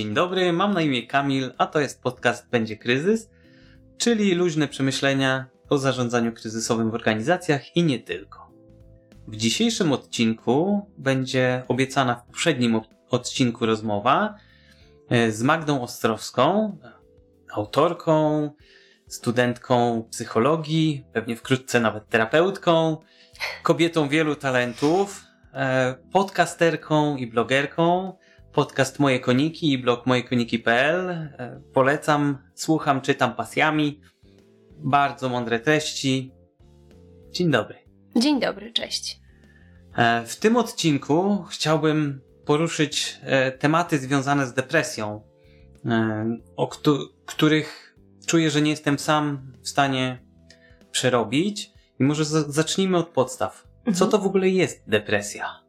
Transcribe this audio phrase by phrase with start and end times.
[0.00, 3.30] Dzień dobry, mam na imię Kamil, a to jest podcast Będzie Kryzys,
[3.98, 8.50] czyli luźne przemyślenia o zarządzaniu kryzysowym w organizacjach i nie tylko.
[9.28, 14.34] W dzisiejszym odcinku będzie obiecana w poprzednim odcinku rozmowa
[15.10, 16.78] e, z Magdą Ostrowską,
[17.52, 18.50] autorką,
[19.08, 22.96] studentką psychologii, pewnie wkrótce nawet terapeutką,
[23.62, 28.16] kobietą wielu talentów, e, podcasterką i blogerką,
[28.52, 31.10] podcast Moje Koniki i blog mojekoniki.pl.
[31.10, 34.00] E, polecam, słucham, czytam pasjami.
[34.78, 36.32] Bardzo mądre treści.
[37.30, 37.78] Dzień dobry.
[38.16, 39.20] Dzień dobry, cześć.
[39.96, 45.22] E, w tym odcinku chciałbym poruszyć e, tematy związane z depresją,
[46.56, 46.68] o
[47.26, 50.22] których czuję, że nie jestem sam w stanie
[50.90, 51.70] przerobić.
[52.00, 53.66] I może zacznijmy od podstaw.
[53.84, 54.10] Co mhm.
[54.10, 55.59] to w ogóle jest depresja?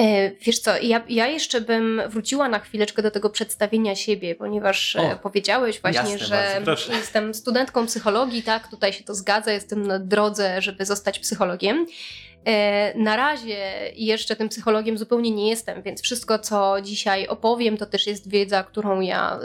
[0.00, 4.96] E, wiesz co, ja, ja jeszcze bym wróciła na chwileczkę do tego przedstawienia siebie, ponieważ
[4.96, 6.62] e, o, powiedziałeś właśnie, że
[6.98, 11.86] jestem studentką psychologii, tak, tutaj się to zgadza, jestem na drodze, żeby zostać psychologiem.
[12.44, 17.86] E, na razie jeszcze tym psychologiem zupełnie nie jestem, więc wszystko, co dzisiaj opowiem, to
[17.86, 19.38] też jest wiedza, którą ja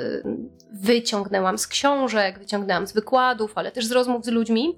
[0.74, 4.76] wyciągnęłam z książek, wyciągnęłam z wykładów, ale też z rozmów z ludźmi.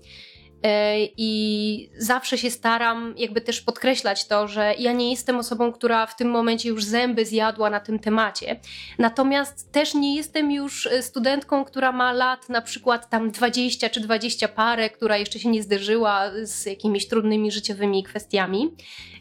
[0.63, 6.05] E, I zawsze się staram jakby też podkreślać to, że ja nie jestem osobą, która
[6.05, 8.59] w tym momencie już zęby zjadła na tym temacie.
[8.99, 13.99] Natomiast też nie jestem już e, studentką, która ma lat na przykład tam 20 czy
[13.99, 18.71] 20 parę, która jeszcze się nie zderzyła z jakimiś trudnymi życiowymi kwestiami.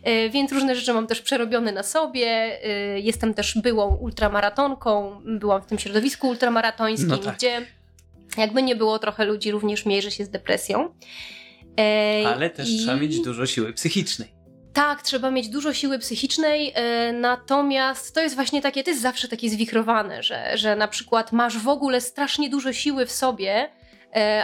[0.03, 2.59] E, więc różne rzeczy mam też przerobione na sobie.
[2.97, 7.37] Jestem też byłą ultramaratonką, byłam w tym środowisku ultramaratońskim, no tak.
[7.37, 7.67] gdzie
[8.39, 10.95] jakby nie było, trochę ludzi również mierzy się z depresją.
[11.81, 12.79] E, Ale też i...
[12.79, 14.37] trzeba mieć dużo siły psychicznej.
[14.73, 19.29] Tak, trzeba mieć dużo siły psychicznej, e, natomiast to jest właśnie takie, to jest zawsze
[19.29, 23.69] takie zwichrowane, że, że na przykład masz w ogóle strasznie dużo siły w sobie,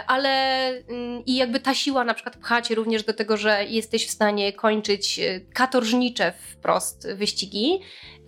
[0.07, 4.07] ale mm, i jakby ta siła na przykład pcha cię również do tego, że jesteś
[4.07, 7.79] w stanie kończyć e, katorżnicze wprost wyścigi,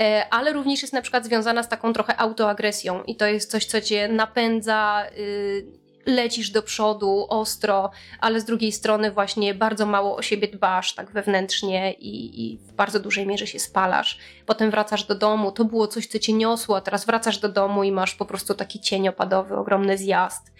[0.01, 3.65] e, ale również jest na przykład związana z taką trochę autoagresją i to jest coś,
[3.65, 10.15] co cię napędza y, lecisz do przodu ostro, ale z drugiej strony właśnie bardzo mało
[10.15, 14.19] o siebie dbasz tak wewnętrznie i, i, w bardzo dużej mierze się spalasz.
[14.45, 17.83] Potem wracasz do domu, to było coś, co cię niosło, a teraz wracasz do domu
[17.83, 20.53] i masz po prostu taki cień opadowy, ogromny zjazd.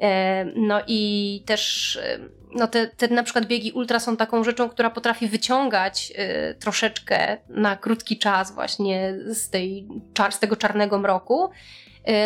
[0.00, 2.18] E, no i też e,
[2.54, 6.12] no te, te na przykład biegi ultra są taką rzeczą, która potrafi wyciągać
[6.50, 9.88] y, troszeczkę na krótki czas właśnie z, tej,
[10.30, 11.50] z tego czarnego mroku.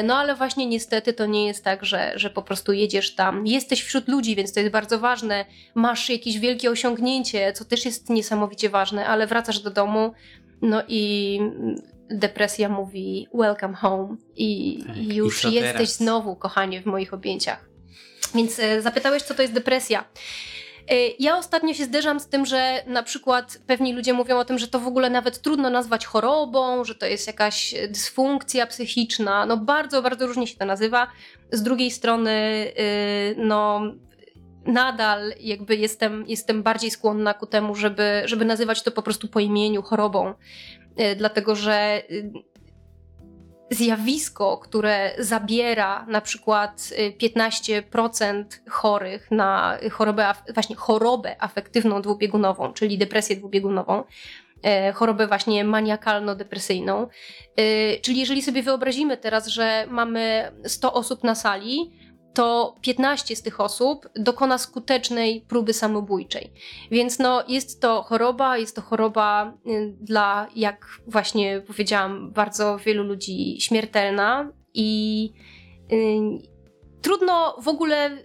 [0.04, 3.82] No ale właśnie niestety to nie jest tak, że, że po prostu jedziesz tam, jesteś
[3.82, 5.44] wśród ludzi, więc to jest bardzo ważne,
[5.74, 10.12] masz jakieś wielkie osiągnięcie, co też jest niesamowicie ważne, ale wracasz do domu,
[10.62, 11.40] no i
[12.10, 15.96] depresja mówi welcome home i, tak, i już i jesteś teraz?
[15.96, 17.68] znowu, kochanie, w moich objęciach.
[18.34, 20.04] Więc e, zapytałeś, co to jest depresja.
[20.88, 24.58] E, ja ostatnio się zderzam z tym, że na przykład pewni ludzie mówią o tym,
[24.58, 29.46] że to w ogóle nawet trudno nazwać chorobą, że to jest jakaś dysfunkcja psychiczna.
[29.46, 31.06] No bardzo, bardzo różnie się to nazywa.
[31.52, 33.80] Z drugiej strony, e, no
[34.66, 39.40] nadal jakby jestem, jestem bardziej skłonna ku temu, żeby, żeby nazywać to po prostu po
[39.40, 40.34] imieniu chorobą.
[41.16, 42.02] Dlatego, że
[43.70, 46.80] zjawisko, które zabiera na przykład
[47.20, 54.04] 15% y, chorych na chorobę, właśnie chorobę afektywną dwubiegunową, czyli depresję dwubiegunową,
[54.62, 57.06] e, chorobę właśnie maniakalno-depresyjną.
[57.56, 61.92] E, czyli jeżeli sobie wyobrazimy teraz, że mamy 100 osób na sali,
[62.36, 66.52] to 15 z tych osób dokona skutecznej próby samobójczej.
[66.90, 73.04] Więc no, jest to choroba, jest to choroba y, dla, jak właśnie powiedziałam, bardzo wielu
[73.04, 75.32] ludzi śmiertelna i
[75.92, 75.96] y,
[77.02, 78.20] trudno w ogóle y,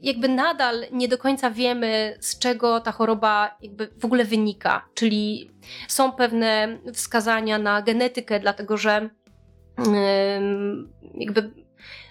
[0.00, 4.88] jakby nadal nie do końca wiemy, z czego ta choroba jakby w ogóle wynika.
[4.94, 5.50] Czyli
[5.88, 9.10] są pewne wskazania na genetykę, dlatego że
[11.14, 11.50] jakby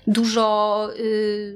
[0.08, 1.56] dużo, y,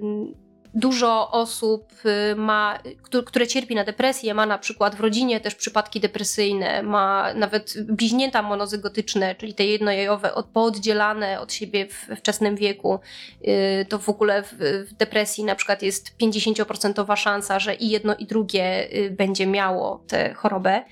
[0.74, 1.92] dużo osób
[2.32, 2.80] y, ma,
[3.26, 8.42] które cierpi na depresję, ma na przykład w rodzinie też przypadki depresyjne, ma nawet bliźnięta
[8.42, 13.00] monozygotyczne, czyli te jednojajowe, pooddzielane od siebie w wczesnym wieku.
[13.48, 18.26] Y, to w ogóle w depresji na przykład jest 50% szansa, że i jedno i
[18.26, 20.84] drugie będzie miało tę chorobę.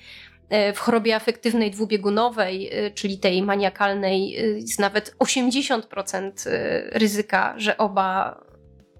[0.52, 6.48] E, w chorobie afektywnej dwubiegunowej, e, czyli tej maniakalnej, e, jest nawet 80%
[6.92, 8.40] ryzyka, że oba,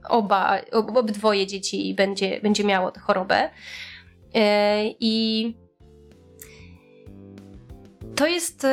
[0.08, 3.50] oba, obydwoje dzieci będzie, będzie miało tę chorobę.
[5.00, 5.54] I
[8.16, 8.66] to jest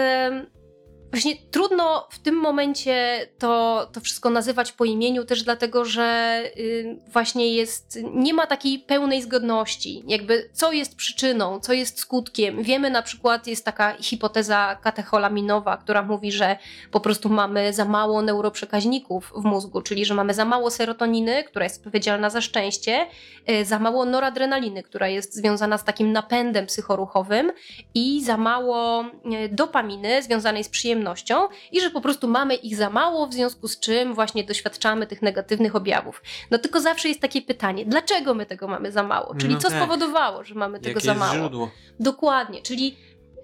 [1.12, 6.98] Właśnie trudno w tym momencie to, to wszystko nazywać po imieniu, też dlatego, że y,
[7.08, 12.64] właśnie jest, nie ma takiej pełnej zgodności, jakby co jest przyczyną, co jest skutkiem.
[12.64, 16.58] Wiemy na przykład, jest taka hipoteza katecholaminowa, która mówi, że
[16.92, 21.64] po prostu mamy za mało neuroprzekaźników w mózgu, czyli że mamy za mało serotoniny, która
[21.64, 23.08] jest odpowiedzialna za szczęście,
[23.50, 27.52] y, za mało noradrenaliny, która jest związana z takim napędem psychoruchowym
[27.94, 29.06] i za mało
[29.46, 33.34] y, dopaminy związanej z przyjemnością przyjemnością i że po prostu mamy ich za mało, w
[33.34, 36.22] związku z czym właśnie doświadczamy tych negatywnych objawów.
[36.52, 39.36] No tylko zawsze jest takie pytanie, dlaczego my tego mamy za mało?
[39.36, 39.78] Czyli no co tak.
[39.78, 41.34] spowodowało, że mamy tego Jakie za mało?
[41.34, 41.72] Źródło?
[42.00, 42.98] Dokładnie, czyli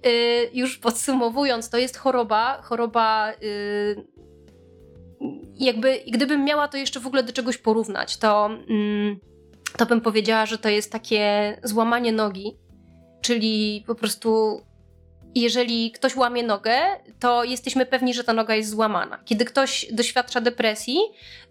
[0.04, 0.10] yy,
[0.52, 4.04] już podsumowując, to jest choroba, choroba yy,
[5.54, 9.16] jakby gdybym miała to jeszcze w ogóle do czegoś porównać, to, yy,
[9.76, 12.56] to bym powiedziała, że to jest takie złamanie nogi,
[13.20, 14.60] czyli po prostu
[15.40, 16.76] jeżeli ktoś łamie nogę,
[17.20, 19.18] to jesteśmy pewni, że ta noga jest złamana.
[19.24, 20.98] Kiedy ktoś doświadcza depresji,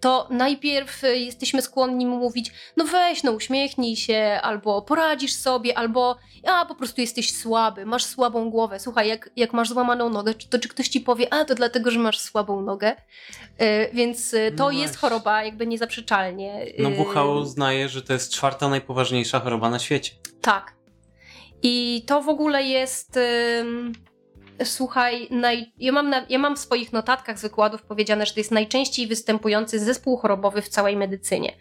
[0.00, 6.16] to najpierw jesteśmy skłonni mu mówić: No weź, no uśmiechnij się, albo poradzisz sobie, albo
[6.46, 8.80] a po prostu jesteś słaby, masz słabą głowę.
[8.80, 11.98] Słuchaj, jak, jak masz złamaną nogę, to czy ktoś ci powie: A to dlatego, że
[11.98, 12.96] masz słabą nogę?
[13.58, 16.66] Yy, więc e, to no jest choroba, jakby niezaprzeczalnie.
[16.78, 20.12] No WHO uznaje, że to jest czwarta najpoważniejsza choroba na świecie.
[20.40, 20.75] Tak,
[21.62, 23.18] i to w ogóle jest.
[24.64, 28.40] słuchaj, naj, ja, mam na, ja mam w swoich notatkach z wykładów powiedziane, że to
[28.40, 31.52] jest najczęściej występujący zespół chorobowy w całej medycynie.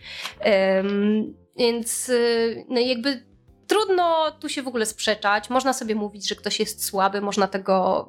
[1.58, 3.26] więc y, no jakby
[3.68, 5.50] trudno tu się w ogóle sprzeczać.
[5.50, 8.08] Można sobie mówić, że ktoś jest słaby, można tego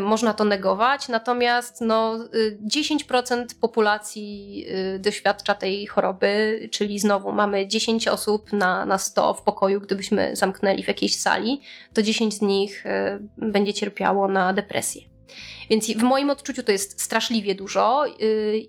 [0.00, 2.18] można to negować, natomiast no,
[2.66, 9.34] 10% y, populacji y, doświadcza tej choroby, czyli znowu mamy 10 osób na, na 100
[9.34, 11.60] w pokoju, gdybyśmy zamknęli w jakiejś sali,
[11.94, 12.84] to 10 z nich
[13.36, 15.09] będzie cierpiało na depresję.
[15.70, 18.04] Więc w moim odczuciu to jest straszliwie dużo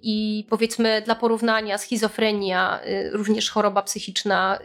[0.02, 2.80] i powiedzmy dla porównania schizofrenia,
[3.12, 4.60] również choroba psychiczna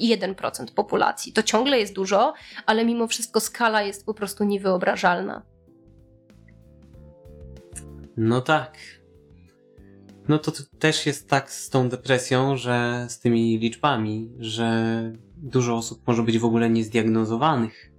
[0.00, 1.32] 1% populacji.
[1.32, 2.34] To ciągle jest dużo,
[2.66, 5.42] ale mimo wszystko skala jest po prostu niewyobrażalna.
[8.16, 8.78] No tak.
[10.28, 16.06] No to też jest tak z tą depresją, że z tymi liczbami, że dużo osób
[16.06, 17.92] może być w ogóle niezdiagnozowanych.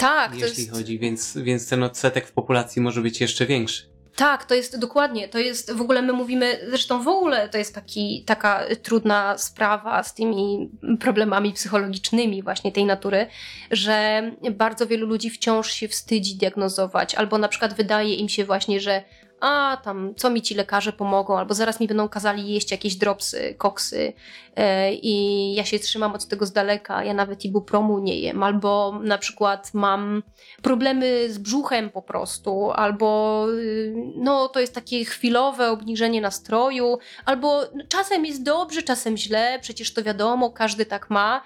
[0.00, 0.72] Tak, jeśli jest...
[0.72, 3.90] chodzi, więc, więc ten odsetek w populacji może być jeszcze większy.
[4.16, 7.74] Tak, to jest dokładnie, to jest w ogóle my mówimy, zresztą w ogóle to jest
[7.74, 10.70] taki, taka trudna sprawa z tymi
[11.00, 13.26] problemami psychologicznymi właśnie tej natury,
[13.70, 18.80] że bardzo wielu ludzi wciąż się wstydzi diagnozować, albo na przykład wydaje im się właśnie,
[18.80, 19.02] że
[19.40, 23.54] a tam co mi ci lekarze pomogą, albo zaraz mi będą kazali jeść jakieś dropsy,
[23.58, 24.12] koksy
[24.56, 29.00] e, i ja się trzymam od tego z daleka, ja nawet ibupromu nie jem, albo
[29.02, 30.22] na przykład mam
[30.62, 37.62] problemy z brzuchem po prostu, albo y, no to jest takie chwilowe obniżenie nastroju, albo
[37.88, 41.42] czasem jest dobrze, czasem źle, przecież to wiadomo, każdy tak ma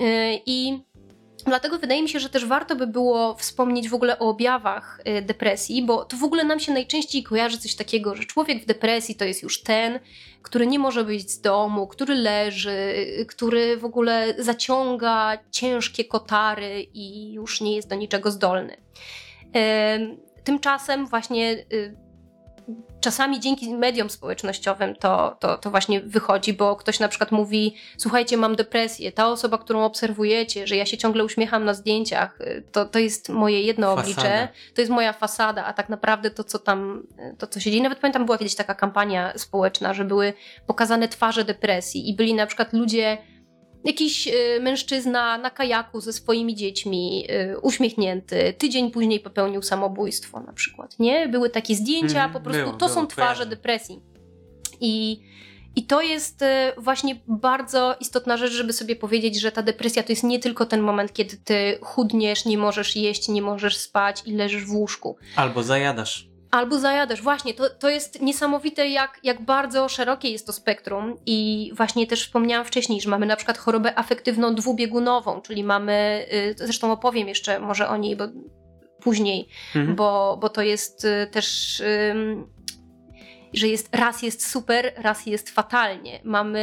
[0.00, 0.82] e, i
[1.48, 5.22] Dlatego wydaje mi się, że też warto by było wspomnieć w ogóle o objawach y,
[5.22, 9.14] depresji, bo to w ogóle nam się najczęściej kojarzy coś takiego, że człowiek w depresji
[9.14, 10.00] to jest już ten,
[10.42, 16.86] który nie może wyjść z domu, który leży, y, który w ogóle zaciąga ciężkie kotary
[16.94, 18.76] i już nie jest do niczego zdolny.
[20.44, 22.07] Tymczasem właśnie y,
[23.00, 28.36] czasami dzięki mediom społecznościowym to, to, to właśnie wychodzi, bo ktoś na przykład mówi: Słuchajcie,
[28.36, 29.12] mam depresję.
[29.12, 33.28] Ta osoba, którą obserwujecie, że ja się ciągle uśmiecham na zdjęciach, y, to, to jest
[33.28, 34.02] moje jedno fasada.
[34.02, 37.02] oblicze, to jest moja fasada, a tak naprawdę to, co tam,
[37.38, 37.82] to co się dzieje.
[37.82, 40.32] Nawet pamiętam, była kiedyś taka kampania społeczna, że były
[40.66, 43.18] pokazane twarze depresji i byli na przykład ludzie
[43.84, 50.52] Jakiś y, mężczyzna na kajaku ze swoimi dziećmi, y, uśmiechnięty, tydzień później popełnił samobójstwo na
[50.52, 51.28] przykład, nie?
[51.28, 54.00] Były takie zdjęcia, mm, po prostu było, to było, są twarze depresji.
[54.80, 55.20] I,
[55.76, 56.46] I to jest y,
[56.78, 60.80] właśnie bardzo istotna rzecz, żeby sobie powiedzieć, że ta depresja to jest nie tylko ten
[60.80, 65.16] moment, kiedy ty chudniesz, nie możesz jeść, nie możesz spać i leżysz w łóżku.
[65.36, 66.28] Albo zajadasz.
[66.50, 67.22] Albo zajadasz.
[67.22, 71.16] Właśnie, to, to jest niesamowite, jak, jak bardzo szerokie jest to spektrum.
[71.26, 76.54] I właśnie też wspomniałam wcześniej, że mamy na przykład chorobę afektywną dwubiegunową, czyli mamy, y,
[76.58, 78.24] zresztą opowiem jeszcze może o niej, bo
[79.00, 79.96] później, mhm.
[79.96, 81.82] bo, bo to jest y, też
[83.52, 86.20] że jest, raz jest super, raz jest fatalnie.
[86.24, 86.58] Mamy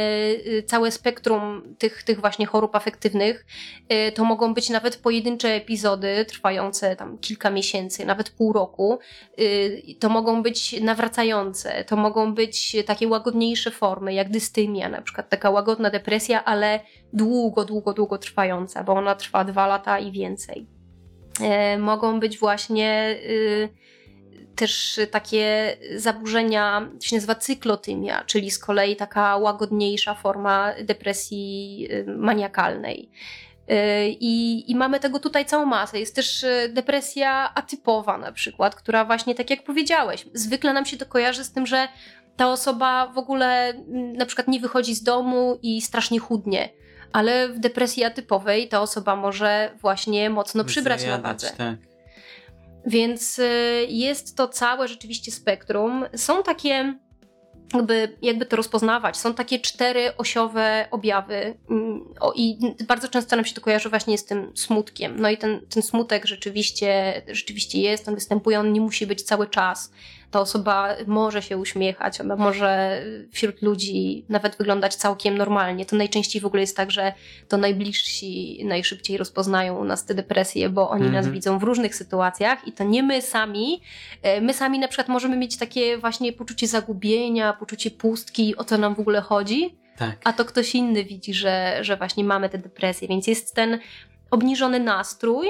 [0.46, 3.46] y, całe spektrum tych, tych właśnie chorób afektywnych.
[4.08, 8.98] Y, to mogą być nawet pojedyncze epizody trwające tam kilka miesięcy, nawet pół roku.
[9.40, 15.28] Y, to mogą być nawracające, to mogą być takie łagodniejsze formy, jak dystymia, na przykład
[15.28, 16.80] taka łagodna depresja, ale
[17.12, 20.66] długo, długo, długo trwająca, bo ona trwa dwa lata i więcej.
[21.78, 23.16] Mogą być właśnie
[24.56, 32.04] też takie zaburzenia, to się nazywa cyklotymia, czyli z kolei taka łagodniejsza forma depresji y,
[32.18, 33.10] maniakalnej.
[33.70, 33.74] Y,
[34.20, 36.00] I, I, mamy tego tutaj całą masę.
[36.00, 41.06] Jest też depresja atypowa, na przykład, która właśnie, tak jak powiedziałeś, zwykle nam się to
[41.06, 41.88] kojarzy z tym, że
[42.36, 46.68] ta osoba w ogóle mm, na przykład nie wychodzi z domu i strasznie chudnie
[47.12, 51.50] ale w depresji atypowej ta osoba może właśnie mocno przybrać Zajadać, na wadze.
[51.56, 51.95] Tak.
[52.86, 56.04] Więc y, jest to całe rzeczywiście spektrum.
[56.16, 56.94] Są takie
[57.74, 59.16] jakby, jakby to rozpoznawać.
[59.16, 64.24] Są takie cztery osiowe objawy mm, i bardzo często nam się to kojarzy właśnie z
[64.24, 65.20] tym smutkiem.
[65.20, 69.46] No i ten, ten smutek rzeczywiście, rzeczywiście jest, on występuje, on nie musi być cały
[69.46, 69.90] czas
[70.36, 73.02] ta osoba może się uśmiechać, ona może
[73.32, 75.86] wśród ludzi nawet wyglądać całkiem normalnie.
[75.86, 77.12] To najczęściej w ogóle jest tak, że
[77.48, 81.32] to najbliżsi najszybciej rozpoznają u nas te depresje, bo oni nas mhm.
[81.32, 83.80] widzą w różnych sytuacjach i to nie my sami.
[84.22, 88.78] E, my sami na przykład możemy mieć takie właśnie poczucie zagubienia, poczucie pustki, o co
[88.78, 89.74] nam w ogóle chodzi.
[89.98, 90.16] Tak.
[90.24, 93.78] A to ktoś inny widzi, że, że właśnie mamy te depresje, więc jest ten
[94.30, 95.46] obniżony nastrój,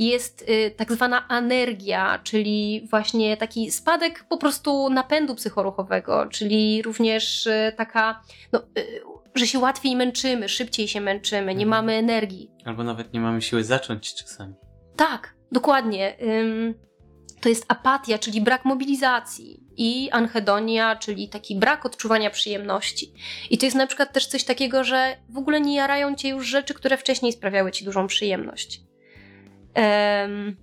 [0.00, 7.46] jest y, tak zwana anergia, czyli właśnie taki spadek po prostu napędu psychoruchowego, czyli również
[7.46, 9.00] y, taka, no, y,
[9.34, 11.68] że się łatwiej męczymy, szybciej się męczymy, nie mhm.
[11.68, 12.50] mamy energii.
[12.64, 14.54] Albo nawet nie mamy siły zacząć czasami.
[14.96, 16.16] Tak, dokładnie.
[17.40, 23.12] To jest apatia, czyli brak mobilizacji i anhedonia, czyli taki brak odczuwania przyjemności.
[23.50, 26.46] I to jest na przykład też coś takiego, że w ogóle nie jarają cię już
[26.46, 28.89] rzeczy, które wcześniej sprawiały ci dużą przyjemność.
[29.76, 30.56] Um,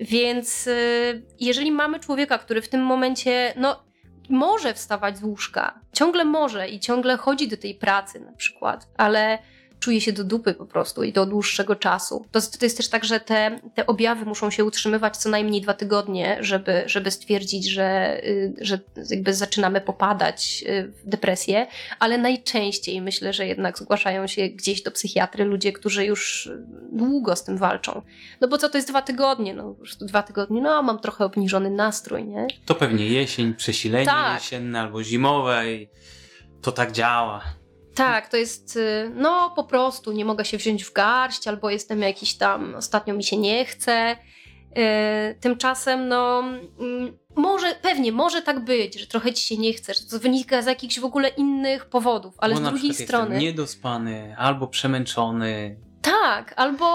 [0.00, 3.82] więc y, jeżeli mamy człowieka, który w tym momencie, no,
[4.28, 9.38] może wstawać z łóżka, ciągle może i ciągle chodzi do tej pracy na przykład, ale
[9.80, 12.26] czuje się do dupy po prostu i do dłuższego czasu.
[12.32, 15.74] To, to jest też tak, że te, te objawy muszą się utrzymywać co najmniej dwa
[15.74, 18.78] tygodnie, żeby, żeby stwierdzić, że, y, że
[19.10, 21.66] jakby zaczynamy popadać y, w depresję,
[21.98, 26.50] ale najczęściej myślę, że jednak zgłaszają się gdzieś do psychiatry ludzie, którzy już
[26.92, 28.02] długo z tym walczą.
[28.40, 29.54] No bo co to jest dwa tygodnie?
[29.54, 32.46] No już dwa tygodnie, no mam trochę obniżony nastrój, nie?
[32.66, 34.42] To pewnie jesień, przesilenie tak.
[34.42, 35.88] jesienne albo zimowe i
[36.62, 37.57] to tak działa.
[37.98, 42.02] Tak, to jest, y, no po prostu nie mogę się wziąć w garść, albo jestem
[42.02, 44.16] jakiś tam, ostatnio mi się nie chce.
[45.32, 46.38] Y, tymczasem, no,
[46.80, 50.62] mm, może, pewnie, może tak być, że trochę ci się nie chce, że to wynika
[50.62, 53.34] z jakichś w ogóle innych powodów, ale Bo z drugiej strony.
[53.34, 55.76] Jestem niedospany albo przemęczony.
[56.02, 56.86] Tak, albo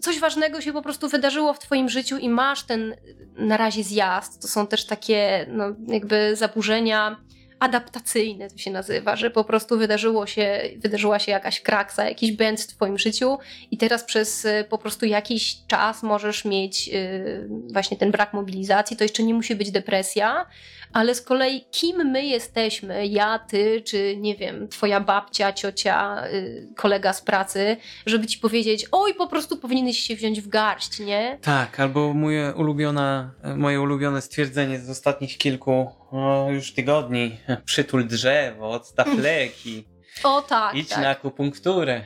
[0.00, 2.96] coś ważnego się po prostu wydarzyło w Twoim życiu i masz ten
[3.36, 4.42] na razie zjazd.
[4.42, 7.16] To są też takie, no, jakby zaburzenia
[7.62, 12.60] adaptacyjne to się nazywa, że po prostu wydarzyło się, wydarzyła się jakaś kraksa, jakiś błęd
[12.60, 13.38] w twoim życiu
[13.70, 18.96] i teraz przez y, po prostu jakiś czas możesz mieć y, właśnie ten brak mobilizacji.
[18.96, 20.46] To jeszcze nie musi być depresja,
[20.92, 26.68] ale z kolei kim my jesteśmy, ja, ty, czy nie wiem, twoja babcia, ciocia, y,
[26.76, 31.38] kolega z pracy, żeby ci powiedzieć, oj, po prostu powinieneś się wziąć w garść, nie?
[31.42, 37.36] Tak, albo moje ulubione, moje ulubione stwierdzenie z ostatnich kilku o, już tygodni.
[37.64, 39.84] Przytul drzewo, odstaw leki.
[40.24, 40.74] O tak.
[40.74, 40.98] Idź tak.
[40.98, 42.04] na akupunkturę.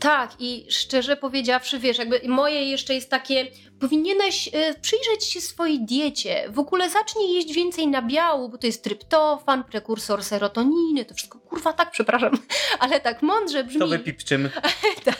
[0.00, 3.46] Tak, i szczerze powiedziawszy, wiesz, jakby moje jeszcze jest takie,
[3.80, 4.50] powinieneś y,
[4.80, 6.44] przyjrzeć się swojej diecie.
[6.50, 11.72] W ogóle zacznij jeść więcej nabiału, bo to jest tryptofan, prekursor serotoniny, to wszystko, kurwa,
[11.72, 12.38] tak, przepraszam,
[12.80, 13.80] ale tak mądrze brzmi.
[13.80, 14.50] To wypipczymy.
[15.04, 15.17] tak.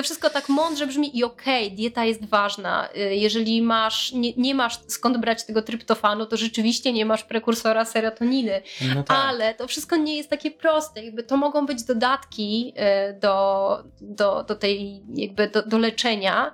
[0.00, 2.88] To wszystko tak mądrze brzmi i okej, okay, dieta jest ważna.
[2.96, 7.84] Y, jeżeli masz, nie, nie, masz skąd brać tego tryptofanu, to rzeczywiście nie masz prekursora
[7.84, 8.62] serotoniny.
[8.94, 9.18] No tak.
[9.24, 11.04] Ale to wszystko nie jest takie proste.
[11.04, 16.52] Jakby to mogą być dodatki y, do, do, do tej, jakby do, do leczenia.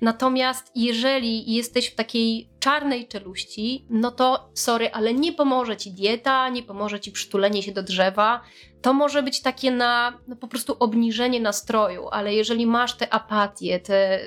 [0.00, 6.48] Natomiast jeżeli jesteś w takiej czarnej czeluści, no to sorry, ale nie pomoże ci dieta,
[6.48, 8.40] nie pomoże ci przytulenie się do drzewa.
[8.82, 13.80] To może być takie na no po prostu obniżenie nastroju, ale jeżeli masz tę apatię,
[13.80, 14.20] te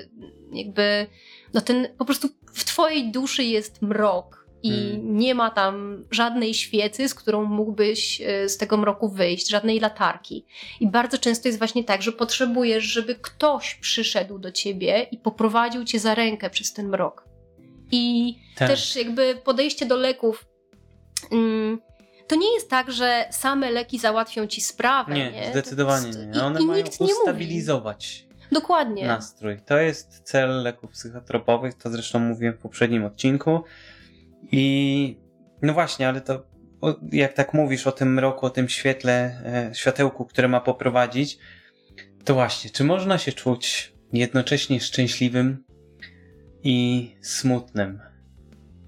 [0.52, 1.06] jakby,
[1.54, 5.16] no ten po prostu w twojej duszy jest mrok, i hmm.
[5.18, 10.46] nie ma tam żadnej świecy, z którą mógłbyś e, z tego mroku wyjść, żadnej latarki.
[10.80, 15.84] I bardzo często jest właśnie tak, że potrzebujesz, żeby ktoś przyszedł do ciebie i poprowadził
[15.84, 17.28] cię za rękę przez ten mrok.
[17.92, 18.68] I tak.
[18.68, 20.46] też jakby podejście do leków.
[21.30, 21.80] Mm,
[22.26, 25.14] to nie jest tak, że same leki załatwią ci sprawę.
[25.14, 25.50] Nie, nie?
[25.50, 26.42] zdecydowanie nie.
[26.42, 29.06] One I, mają ustabilizować Dokładnie.
[29.06, 29.60] nastrój.
[29.66, 33.64] To jest cel leków psychotropowych, to zresztą mówiłem w poprzednim odcinku.
[34.52, 35.16] I
[35.62, 36.46] no właśnie, ale to
[37.12, 41.38] jak tak mówisz o tym mroku, o tym świetle, e, światełku, które ma poprowadzić,
[42.24, 45.64] to właśnie, czy można się czuć jednocześnie szczęśliwym
[46.62, 48.00] i smutnym.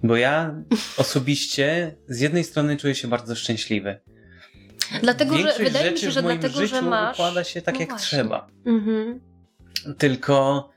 [0.02, 0.54] Bo ja
[0.98, 4.00] osobiście z jednej strony czuję się bardzo szczęśliwy.
[5.02, 7.16] Dlatego, Większość że wydaje mi rzeczy się, że w moim dlatego, życiu że masz.
[7.16, 8.06] układa się tak No jak właśnie.
[8.06, 8.46] trzeba.
[8.66, 9.20] Mhm.
[9.98, 10.68] Tylko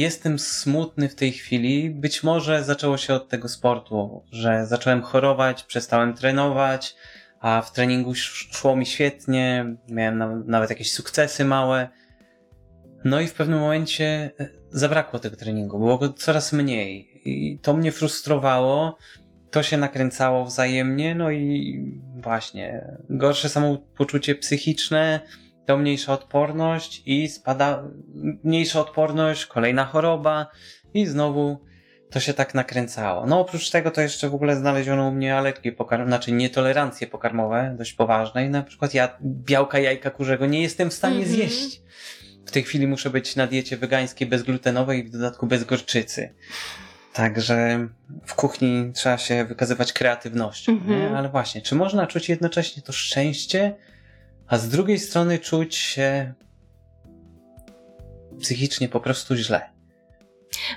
[0.00, 1.90] jestem smutny w tej chwili.
[1.90, 6.96] Być może zaczęło się od tego sportu, że zacząłem chorować, przestałem trenować,
[7.40, 11.88] a w treningu sz- szło mi świetnie, miałem na, nawet jakieś sukcesy małe.
[13.04, 17.74] No i w pewnym momencie e, zabrakło tego treningu, było go coraz mniej i to
[17.74, 18.98] mnie frustrowało.
[19.50, 21.78] To się nakręcało wzajemnie, no i
[22.16, 25.20] właśnie gorsze samopoczucie psychiczne,
[25.66, 27.82] to mniejsza odporność i spada
[28.44, 30.46] mniejsza odporność, kolejna choroba
[30.94, 31.58] i znowu
[32.10, 33.26] to się tak nakręcało.
[33.26, 37.74] No oprócz tego to jeszcze w ogóle znaleziono u mnie alergie pokarmowe, znaczy nietolerancje pokarmowe
[37.78, 41.34] dość poważne i na przykład ja białka jajka kurzego nie jestem w stanie Mhm.
[41.34, 41.82] zjeść.
[42.46, 46.34] W tej chwili muszę być na diecie wegańskiej bezglutenowej i w dodatku bez gorczycy.
[47.12, 47.88] Także
[48.26, 51.00] w kuchni trzeba się wykazywać kreatywnością, Mhm.
[51.00, 51.16] nie?
[51.18, 53.74] ale właśnie, czy można czuć jednocześnie to szczęście,
[54.52, 56.34] a z drugiej strony czuć się
[58.40, 59.70] psychicznie po prostu źle.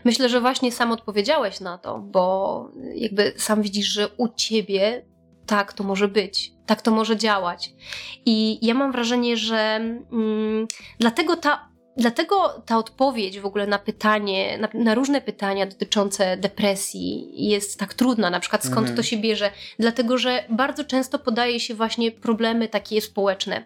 [0.05, 5.05] Myślę, że właśnie sam odpowiedziałeś na to, bo jakby sam widzisz, że u ciebie
[5.45, 7.73] tak to może być, tak to może działać.
[8.25, 9.57] I ja mam wrażenie, że
[10.11, 10.67] mm,
[10.99, 11.69] dlatego ta.
[11.97, 17.93] Dlatego ta odpowiedź w ogóle na pytanie, na, na różne pytania dotyczące depresji jest tak
[17.93, 18.29] trudna.
[18.29, 18.97] Na przykład skąd Mhm.
[18.97, 19.51] to się bierze?
[19.79, 23.63] Dlatego, że bardzo często podaje się właśnie problemy takie społeczne.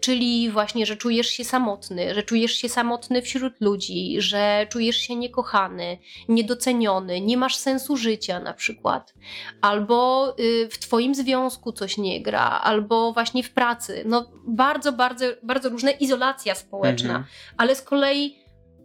[0.00, 5.16] Czyli właśnie, że czujesz się samotny, że czujesz się samotny wśród ludzi, że czujesz się
[5.16, 5.98] niekochany,
[6.28, 9.14] niedoceniony, nie masz sensu życia na przykład.
[9.60, 14.02] Albo y, w twoim związku coś nie gra, albo właśnie w pracy.
[14.06, 17.08] No bardzo, bardzo, bardzo różne izolacja społeczna.
[17.08, 17.24] Mhm.
[17.62, 18.38] Ale z kolei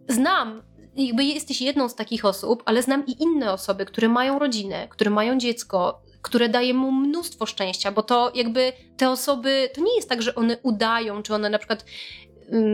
[0.08, 0.62] znam,
[0.96, 5.10] jakby jesteś jedną z takich osób, ale znam i inne osoby, które mają rodzinę, które
[5.10, 10.08] mają dziecko, które daje mu mnóstwo szczęścia, bo to jakby te osoby, to nie jest
[10.08, 11.84] tak, że one udają, czy one na przykład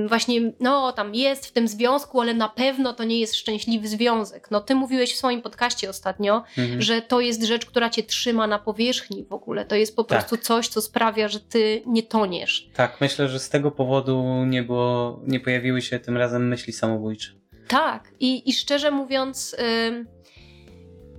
[0.08, 4.48] właśnie, no tam jest w tym związku, ale na pewno to nie jest szczęśliwy związek.
[4.50, 6.82] No ty mówiłeś w swoim podcaście ostatnio, Mhm.
[6.82, 9.64] że to jest rzecz, która cię trzyma na powierzchni w ogóle.
[9.64, 10.18] To jest po Tak.
[10.18, 12.68] prostu coś, co sprawia, że ty nie toniesz.
[12.74, 17.28] Tak, myślę, że z tego powodu nie było, nie pojawiły się tym razem myśli samobójcze.
[17.68, 19.56] Tak, i, i szczerze mówiąc,
[19.88, 20.06] ym,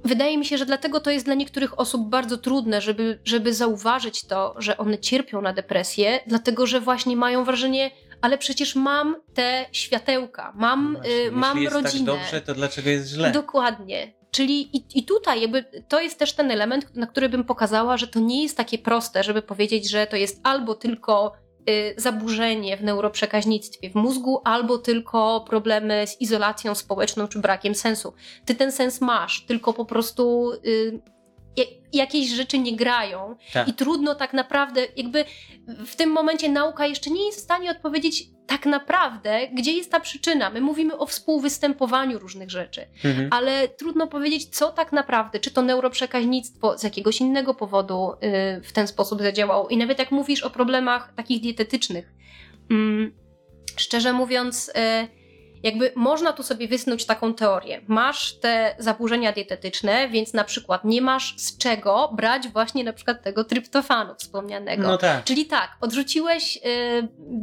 [0.04, 4.24] wydaje mi się, że dlatego to jest dla niektórych osób bardzo trudne, żeby, żeby zauważyć
[4.26, 7.92] to, że one cierpią na depresję, dlatego że właśnie mają wrażenie,
[8.26, 12.12] ale przecież mam te światełka, mam, No Właśnie, y, mam Jeśli jest rodzinę.
[12.12, 13.32] tak dobrze, to dlaczego jest źle?
[13.32, 14.14] Dokładnie.
[14.32, 18.08] Czyli i, i tutaj jakby to jest też ten element, na który bym pokazała, że
[18.08, 21.32] to nie jest takie proste, żeby powiedzieć, że to jest albo tylko
[21.70, 28.14] y, zaburzenie w neuroprzekaźnictwie w mózgu, albo tylko problemy z izolacją społeczną czy brakiem sensu.
[28.46, 31.00] Ty ten sens masz, tylko po prostu y,
[31.94, 33.68] jakieś rzeczy nie grają Tak.
[33.68, 35.26] i trudno tak naprawdę, jakby
[35.86, 40.00] w tym momencie nauka jeszcze nie jest w stanie odpowiedzieć tak naprawdę, gdzie jest ta
[40.00, 40.50] przyczyna.
[40.50, 43.28] My mówimy o współwystępowaniu różnych rzeczy, Mhm.
[43.32, 48.72] ale trudno powiedzieć, co tak naprawdę, czy to neuroprzekaźnictwo z jakiegoś innego powodu y, w
[48.72, 49.68] ten sposób zadziałało.
[49.68, 52.14] I nawet jak mówisz o problemach takich dietetycznych,
[52.72, 53.14] mm,
[53.78, 54.74] szczerze mówiąc, y,
[55.66, 57.82] jakby można tu sobie wysnuć taką teorię.
[57.88, 63.24] Masz te zaburzenia dietetyczne, więc na przykład nie masz z czego brać właśnie na przykład
[63.24, 64.84] tego tryptofanu wspomnianego.
[64.88, 65.24] No tak.
[65.24, 66.62] Czyli tak, odrzuciłeś y,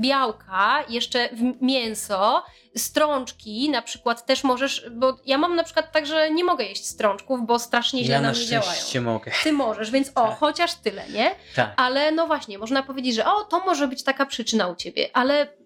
[0.00, 2.44] białka, jeszcze w mięso,
[2.76, 6.86] strączki na przykład też możesz, bo ja mam na przykład tak, że nie mogę jeść
[6.86, 9.02] strączków, bo strasznie źle Ja na mnie działają.
[9.02, 9.32] mogę.
[9.42, 10.38] Ty możesz, więc o, Tak.
[10.38, 11.30] chociaż tyle, nie?
[11.56, 11.72] Tak.
[11.76, 15.61] Ale no właśnie, można powiedzieć, że o, to może być taka przyczyna u ciebie, ale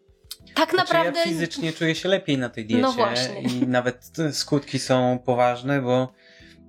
[0.56, 1.18] tak Znaczy, naprawdę...
[1.18, 3.42] ja fizycznie czuję się lepiej na tej diecie No właśnie.
[3.42, 6.12] i nawet skutki są poważne, bo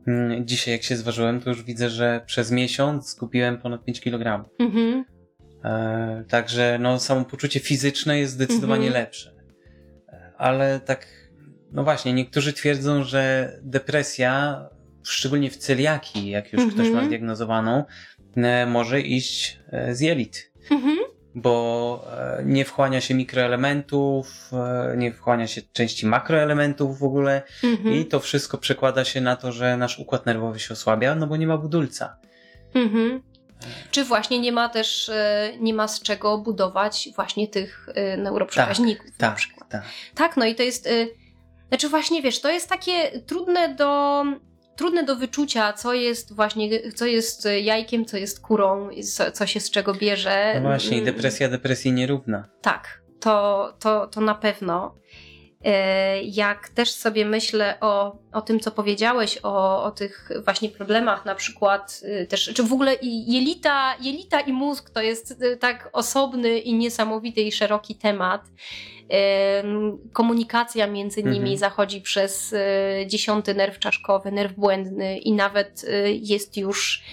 [0.07, 4.49] mm, dzisiaj jak się zważyłem, to już widzę, że przez miesiąc skupiłem ponad 5 kg.
[4.59, 5.05] Mhm.
[5.63, 9.03] E, także no, samopoczucie fizyczne jest zdecydowanie Mhm.
[9.03, 9.33] lepsze.
[10.37, 11.07] Ale tak,
[11.71, 14.61] no właśnie, niektórzy twierdzą, że depresja,
[15.03, 16.95] szczególnie w celiakii, jak już ktoś Mhm.
[16.95, 17.83] ma zdiagnozowaną,
[18.37, 20.97] e, może iść e, z jelit Mhm.
[21.41, 22.05] Bo
[22.39, 27.95] e, nie wchłania się mikroelementów, e, nie wchłania się części makroelementów w ogóle Mhm.
[27.95, 31.37] i to wszystko przekłada się na to, że nasz układ nerwowy się osłabia, no bo
[31.37, 32.17] nie ma budulca.
[32.73, 33.21] Mhm.
[33.91, 39.27] Czy właśnie nie ma też, e, nie ma z czego budować właśnie tych neuroprzekaźników na
[39.27, 39.69] Tak, przykład.
[39.69, 39.83] tak.
[40.15, 40.89] Tak, no i to jest.
[41.69, 44.23] Znaczy, właśnie wiesz, to jest takie trudne do.
[44.77, 49.59] Trudne do wyczucia, co jest właśnie, co jest jajkiem, co jest kurą, co, co się
[49.59, 50.51] z czego bierze.
[50.55, 52.49] No właśnie, depresja depresji nierówna.
[52.61, 54.95] Tak, to, to, to na pewno.
[55.63, 61.25] E, jak też sobie myślę o, o tym, co powiedziałeś, o, o tych właśnie problemach,
[61.25, 65.89] na przykład y, też, czy w ogóle jelita, jelita i mózg to jest y, tak
[65.93, 68.41] osobny i niesamowity i szeroki temat.
[70.13, 71.57] Komunikacja między nimi mhm.
[71.57, 72.57] zachodzi przez y,
[73.07, 75.85] dziesiąty nerw czaszkowy, nerw błędny i nawet
[76.21, 77.03] jest już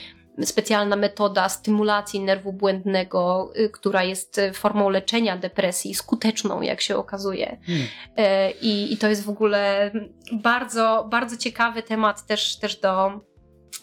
[0.42, 7.56] specjalna metoda stymulacji nerwu błędnego, y, która jest formą leczenia depresji, skuteczną, jak się okazuje.
[7.66, 7.86] Hmm.
[8.16, 9.90] E, I, I to jest w ogóle
[10.32, 13.20] bardzo, bardzo ciekawy temat też, też do,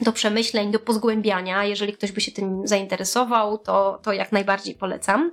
[0.02, 1.66] do przemyśleń, do pozgłębiania.
[1.66, 5.32] Jeżeli ktoś by się tym zainteresował, to, to jak najbardziej polecam.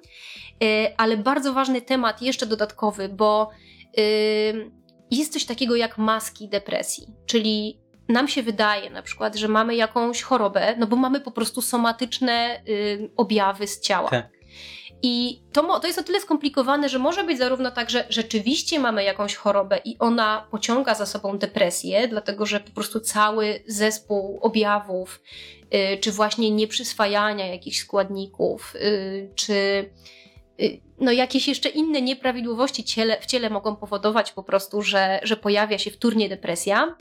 [0.64, 3.50] E, ale bardzo ważny temat, jeszcze dodatkowy, bo
[3.98, 4.70] y,
[5.10, 10.22] jest coś takiego jak maski depresji, czyli nam się wydaje na przykład, że mamy jakąś
[10.22, 14.10] chorobę, no bo mamy po prostu somatyczne y, objawy z ciała.
[14.10, 14.37] Tak.
[15.02, 19.04] I to, to jest o tyle skomplikowane, że może być zarówno tak, że rzeczywiście mamy
[19.04, 25.22] jakąś chorobę i ona pociąga za sobą depresję, dlatego że po prostu cały zespół objawów,
[25.74, 29.52] y, czy właśnie nieprzyswajania jakichś składników, y, czy
[30.60, 35.36] y, no jakieś jeszcze inne nieprawidłowości ciele, w ciele mogą powodować po prostu, że, że
[35.36, 36.96] pojawia się wtórnie depresja.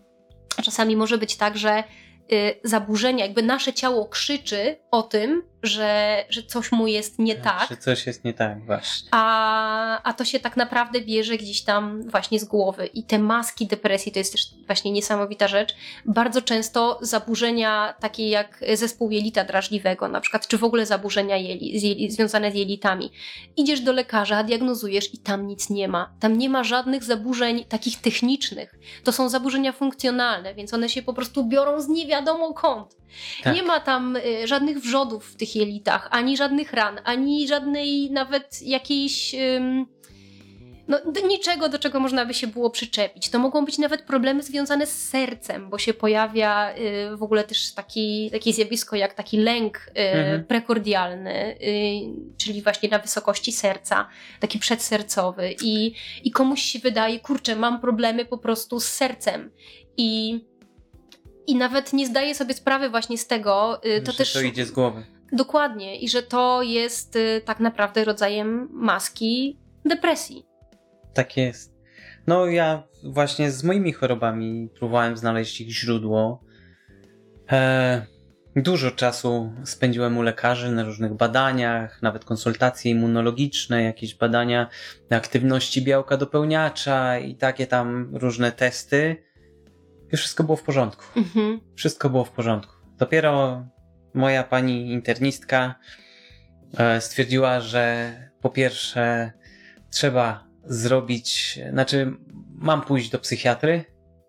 [0.63, 1.83] Czasami może być tak, że
[2.31, 7.69] y, zaburzenia, jakby nasze ciało krzyczy o tym, że, że coś mu jest nie tak.
[7.69, 9.09] Że coś jest nie tak, właśnie.
[9.11, 12.85] A, a to się tak naprawdę bierze gdzieś tam właśnie z głowy.
[12.85, 15.75] I te maski depresji to jest też właśnie niesamowita rzecz.
[16.05, 21.79] Bardzo często zaburzenia takie jak zespół jelita drażliwego, na przykład, czy w ogóle zaburzenia jeli,
[21.79, 23.11] z jeli, związane z jelitami.
[23.57, 26.13] Idziesz do lekarza, diagnozujesz i tam nic nie ma.
[26.19, 28.79] Tam nie ma żadnych zaburzeń takich technicznych.
[29.03, 32.97] To są zaburzenia funkcjonalne, więc one się po prostu biorą z nie wiadomo kąt.
[33.43, 33.55] Tak.
[33.55, 38.61] Nie ma tam y, żadnych wrzodów w tych jelitach, ani żadnych ran, ani żadnej nawet
[38.61, 39.35] jakiejś.
[40.87, 43.29] no, niczego, do czego można by się było przyczepić.
[43.29, 47.73] To mogą być nawet problemy związane z sercem, bo się pojawia y, w ogóle też
[47.73, 50.45] taki, takie zjawisko jak taki lęk y, mhm.
[50.45, 54.07] prekordialny, y, czyli właśnie na wysokości serca,
[54.39, 55.55] taki przedsercowy.
[55.63, 59.51] I, I komuś się wydaje, kurczę, mam problemy po prostu z sercem.
[59.97, 60.41] I
[61.47, 63.81] i nawet nie zdaje sobie sprawy właśnie z tego.
[64.05, 64.33] To że też.
[64.33, 65.16] To idzie z głowy.
[65.31, 65.99] Dokładnie.
[65.99, 70.45] I że to jest y, tak naprawdę rodzajem maski depresji.
[71.13, 71.77] Tak jest.
[72.27, 76.43] No, ja właśnie z moimi chorobami próbowałem znaleźć ich źródło.
[77.51, 78.05] E,
[78.55, 84.69] dużo czasu spędziłem u lekarzy na różnych badaniach, nawet konsultacje immunologiczne, jakieś badania
[85.09, 89.27] aktywności białka dopełniacza i takie tam różne testy
[90.11, 91.03] już wszystko było w porządku.
[91.15, 91.59] Mhm.
[91.75, 92.73] Wszystko było w porządku.
[92.97, 93.63] Dopiero
[94.13, 95.75] moja pani internistka
[96.77, 99.31] e, stwierdziła, że po pierwsze
[99.91, 102.13] trzeba zrobić, znaczy
[102.55, 103.85] mam pójść do psychiatry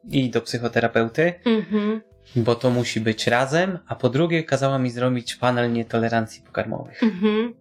[0.09, 2.01] i do psychoterapeuty, mhm.
[2.37, 7.03] bo to musi być razem, a po drugie kazała mi zrobić panel nietolerancji pokarmowych.
[7.03, 7.55] Mhm.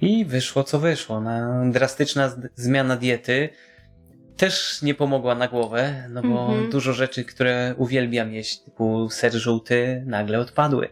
[0.00, 1.20] I wyszło co wyszło.
[1.20, 3.48] Na drastyczna zmiana diety
[4.36, 6.72] też nie pomogła na głowę, no bo mm -hmm.
[6.72, 10.88] dużo rzeczy, które uwielbiam jeść, typu ser żółty, nagle odpadły.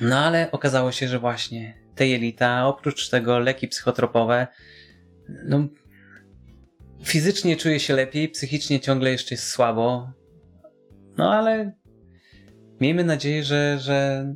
[0.00, 4.46] No ale okazało się, że właśnie te jelita, oprócz tego leki psychotropowe,
[5.44, 5.68] no
[7.04, 10.12] fizycznie czuję się lepiej, psychicznie ciągle jeszcze jest słabo.
[11.16, 11.72] No ale
[12.80, 14.26] miejmy nadzieję, że, że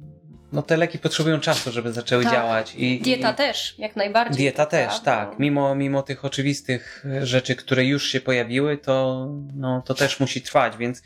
[0.53, 2.33] no te leki potrzebują czasu, żeby zaczęły tak.
[2.33, 2.75] działać.
[2.77, 4.37] I, dieta i, też, jak najbardziej.
[4.37, 5.39] Dieta też, tak.
[5.39, 10.77] Mimo, mimo tych oczywistych rzeczy, które już się pojawiły, to, no, to też musi trwać,
[10.77, 11.03] więc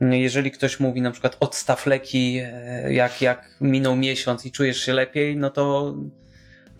[0.00, 4.92] jeżeli ktoś mówi na przykład odstaw leki, e, jak, jak minął miesiąc i czujesz się
[4.92, 5.94] lepiej, no to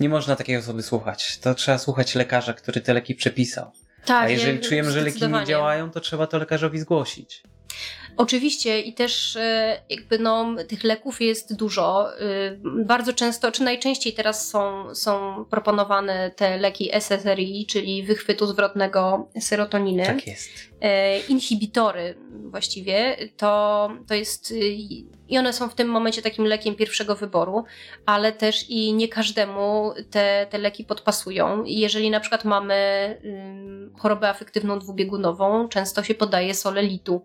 [0.00, 1.38] nie można takiej osoby słuchać.
[1.38, 3.72] To trzeba słuchać lekarza, który te leki przepisał.
[4.04, 7.42] Tak, A jeżeli czujemy, że leki nie działają, to trzeba to lekarzowi zgłosić.
[8.16, 12.18] Oczywiście i też e, jakby no, tych leków jest dużo.
[12.20, 19.28] E, bardzo często, czy najczęściej teraz są, są proponowane te leki SSRI, czyli wychwytu zwrotnego
[19.40, 20.06] serotoniny.
[20.06, 20.50] Tak jest.
[20.80, 22.14] E, inhibitory
[22.50, 24.54] właściwie, to, to jest
[25.28, 27.64] i one są w tym momencie takim lekiem pierwszego wyboru,
[28.06, 31.64] ale też i nie każdemu te, te leki podpasują.
[31.66, 32.76] Jeżeli na przykład mamy
[33.98, 37.22] chorobę afektywną dwubiegunową, często się podaje solelitu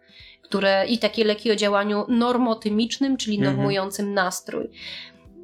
[0.51, 3.55] które i takie leki o działaniu normotymicznym, czyli mhm.
[3.55, 4.69] normującym nastrój.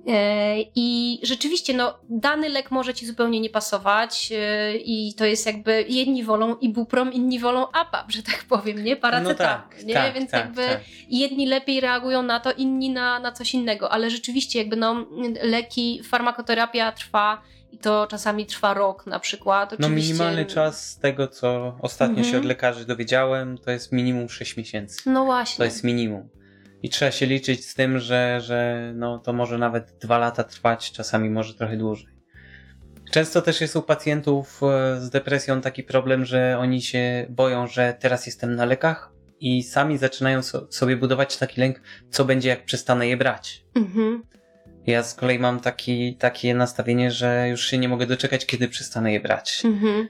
[0.07, 5.45] E, I rzeczywiście, no, dany lek może ci zupełnie nie pasować e, i to jest
[5.45, 8.95] jakby jedni wolą ibuprom, inni wolą APAP, że tak powiem, nie?
[8.95, 9.93] Paracetamol, no tak, nie?
[9.93, 10.81] Tak, Więc tak, jakby tak.
[11.09, 15.05] jedni lepiej reagują na to, inni na, na coś innego, ale rzeczywiście jakby no
[15.43, 17.41] leki, farmakoterapia trwa
[17.77, 19.71] i to czasami trwa rok na przykład.
[19.71, 22.31] No Oczywiście, minimalny czas z tego, co ostatnio Mhm.
[22.31, 25.09] się od lekarzy dowiedziałem, to jest minimum 6 miesięcy.
[25.09, 25.57] No właśnie.
[25.57, 26.29] To jest minimum.
[26.83, 30.91] I trzeba się liczyć z tym, że, że no, to może nawet dwa lata trwać,
[30.91, 32.17] czasami może trochę dłużej.
[33.11, 37.97] Często też jest u pacjentów e, z depresją taki problem, że oni się boją, że
[37.99, 42.65] teraz jestem na lekach i sami zaczynają so, sobie budować taki lęk, co będzie jak
[42.65, 43.65] przestanę je brać.
[43.75, 44.23] Mhm.
[44.87, 49.13] Ja z kolei mam taki, takie nastawienie, że już się nie mogę doczekać, kiedy przestanę
[49.13, 49.61] je brać.
[49.65, 50.09] Mhm.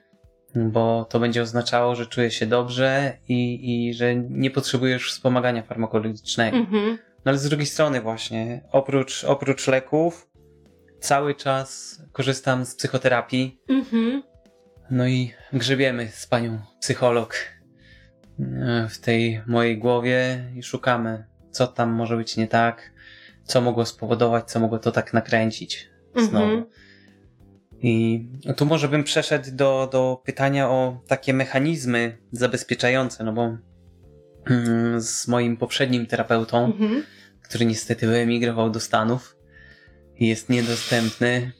[0.55, 5.63] Bo to będzie oznaczało, że czuję się dobrze i, i że nie potrzebuję już wspomagania
[5.63, 6.57] farmakologicznego.
[6.57, 6.97] Mhm.
[7.25, 10.29] No ale z drugiej strony właśnie, oprócz, oprócz leków,
[10.99, 13.61] cały czas korzystam z psychoterapii.
[13.69, 14.23] Mhm.
[14.91, 17.35] No i grzebiemy z panią psycholog
[18.39, 22.91] e, w tej mojej głowie i szukamy, co tam może być nie tak,
[23.47, 26.45] co mogło spowodować, co mogło to tak nakręcić znowu.
[26.45, 26.65] Mhm.
[27.81, 33.57] I tu może bym przeszedł do, do pytania o takie mechanizmy zabezpieczające, no bo
[34.49, 37.03] mm, z moim poprzednim terapeutą, Mhm.
[37.43, 39.35] który niestety wyemigrował do Stanów
[40.15, 41.51] i jest niedostępny,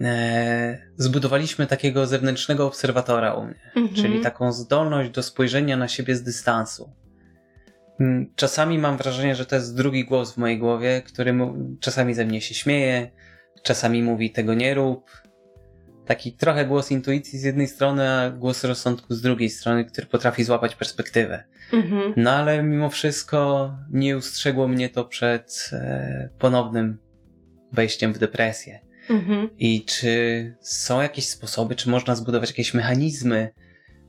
[0.00, 3.94] e, zbudowaliśmy takiego zewnętrznego obserwatora u mnie, Mhm.
[3.94, 6.90] czyli taką zdolność do spojrzenia na siebie z dystansu.
[8.02, 11.34] Mm, Czasami mam wrażenie, że to jest drugi głos w mojej głowie, który
[11.80, 13.10] czasami ze mnie się śmieje,
[13.62, 15.10] czasami mówi tego nie rób.
[16.06, 20.44] Taki trochę głos intuicji z jednej strony, a głos rozsądku z drugiej strony, który potrafi
[20.44, 21.44] złapać perspektywę.
[21.72, 22.12] Mhm.
[22.16, 26.98] No ale mimo wszystko nie ustrzegło mnie to przed e, ponownym
[27.72, 28.80] wejściem w depresję.
[29.10, 29.50] Mhm.
[29.58, 33.50] I czy są jakieś sposoby, czy można zbudować jakieś mechanizmy,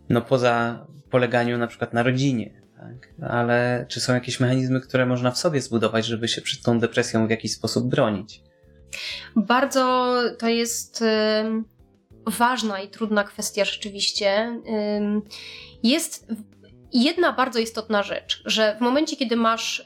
[0.09, 3.29] no poza poleganiu na przykład na rodzinie, tak?
[3.29, 7.27] Ale czy są jakieś mechanizmy, które można w sobie zbudować, żeby się przed tą depresją
[7.27, 8.41] w jakiś sposób bronić?
[9.35, 11.03] Bardzo to jest
[12.27, 14.59] ważna i trudna kwestia rzeczywiście.
[15.83, 16.27] Jest
[16.93, 19.83] jedna bardzo istotna rzecz, że w momencie, kiedy masz y,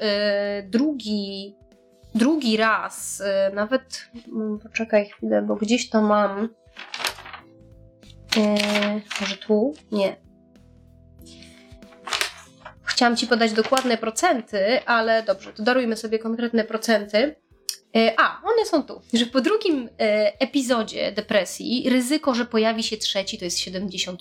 [0.70, 1.56] drugi,
[2.16, 3.20] drugi raz,
[3.52, 6.50] y, nawet mm, poczekaj chwilę, bo gdzieś to mam.
[8.38, 9.74] Y, może tu?
[9.92, 10.27] Nie.
[12.98, 17.36] Chciałam Ci podać dokładne procenty, ale dobrze, to darujmy sobie konkretne procenty.
[17.96, 19.02] E, A, one są tu.
[19.14, 24.16] Że po drugim e, epizodzie depresji ryzyko, że pojawi się trzeci, to jest 70%.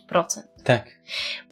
[0.65, 0.85] Tak.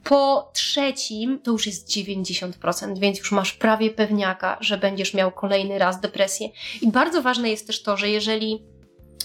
[0.03, 5.79] Po trzecim to już jest 90%, więc już masz prawie pewniaka, że będziesz miał kolejny
[5.79, 6.49] raz depresję.
[6.83, 8.65] I bardzo ważne jest też to, że jeżeli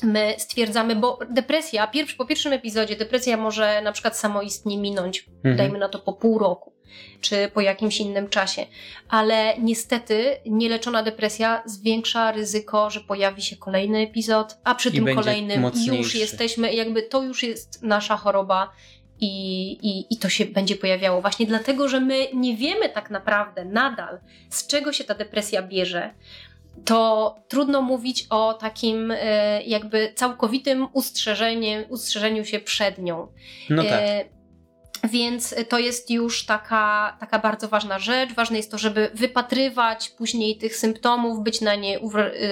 [0.03, 5.55] my stwierdzamy, bo depresja, pierwszy, po pierwszym epizodzie depresja może na przykład samoistnie minąć, Mhm.
[5.57, 6.73] dajmy na to po pół roku,
[7.21, 8.65] czy po jakimś innym czasie,
[9.09, 15.15] ale niestety nieleczona depresja zwiększa ryzyko, że pojawi się kolejny epizod, a przy I tym
[15.15, 16.17] kolejnym już mocniejszy.
[16.17, 18.71] jesteśmy, jakby to już jest nasza choroba
[19.21, 21.21] i, i, i to się będzie pojawiało.
[21.21, 26.13] Właśnie dlatego, że my nie wiemy tak naprawdę nadal, z czego się ta depresja bierze,
[26.85, 33.27] to trudno mówić o takim e, jakby całkowitym ustrzeżeniu, ustrzeżeniu się przed nią.
[33.69, 34.01] No tak.
[35.03, 38.33] Więc to jest już taka, taka bardzo ważna rzecz.
[38.33, 42.01] Ważne jest to, żeby wypatrywać później tych symptomów, być na nie y,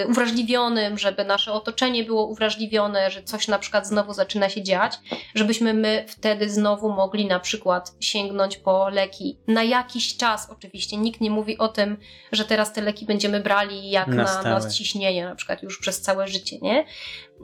[0.09, 4.99] uwrażliwionym, żeby nasze otoczenie było uwrażliwione, że coś na przykład znowu zaczyna się dziać,
[5.35, 9.37] żebyśmy my wtedy znowu mogli na przykład sięgnąć po leki.
[9.47, 10.97] Na jakiś czas oczywiście.
[10.97, 11.97] Nikt nie mówi o tym,
[12.31, 16.01] że teraz te leki będziemy brali jak Na na, na ciśnienie, na przykład już przez
[16.01, 16.85] całe życie, nie?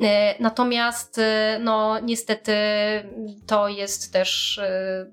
[0.02, 2.54] E, Natomiast, e, no, niestety
[3.48, 5.06] to jest też, e,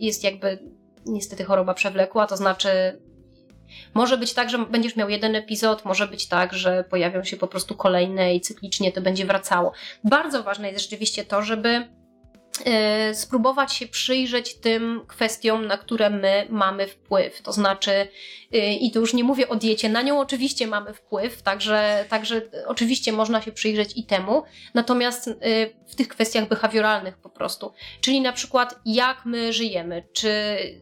[0.00, 0.58] jest jakby
[1.06, 2.68] niestety choroba przewlekła, to znaczy
[3.94, 7.46] może być tak, że będziesz miał jeden epizod, może być tak, że pojawią się po
[7.46, 9.72] prostu kolejne i cyklicznie to będzie wracało.
[10.04, 11.88] Bardzo ważne jest rzeczywiście to, żeby
[13.12, 17.42] spróbować się przyjrzeć tym kwestiom, na które my mamy wpływ.
[17.42, 18.08] To znaczy,
[18.54, 22.42] y, i tu już nie mówię o diecie, na nią oczywiście mamy wpływ, także, także
[22.66, 24.42] oczywiście można się przyjrzeć i temu,
[24.74, 25.34] natomiast y,
[25.86, 27.72] w tych kwestiach behawioralnych po prostu.
[28.00, 30.32] Czyli na przykład jak my żyjemy, czy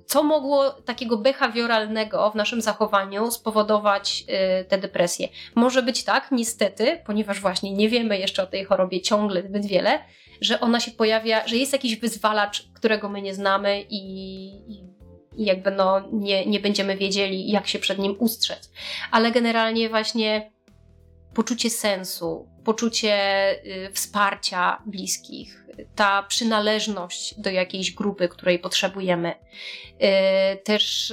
[0.06, 4.24] co mogło takiego behawioralnego w naszym zachowaniu spowodować
[4.60, 5.28] y, tę depresję.
[5.54, 9.98] Może być tak, niestety, ponieważ właśnie nie wiemy jeszcze o tej chorobie ciągle zbyt wiele,
[10.42, 14.00] że ona się pojawia, że jest jakiś wyzwalacz, którego my nie znamy i,
[14.72, 14.84] i,
[15.36, 18.70] jakby no nie, nie będziemy wiedzieli, jak się przed nim ustrzec.
[19.10, 20.50] Ale generalnie właśnie
[21.34, 23.16] poczucie sensu, poczucie
[23.86, 29.34] y, wsparcia bliskich, ta przynależność do jakiejś grupy, której potrzebujemy.
[29.34, 31.12] Y, też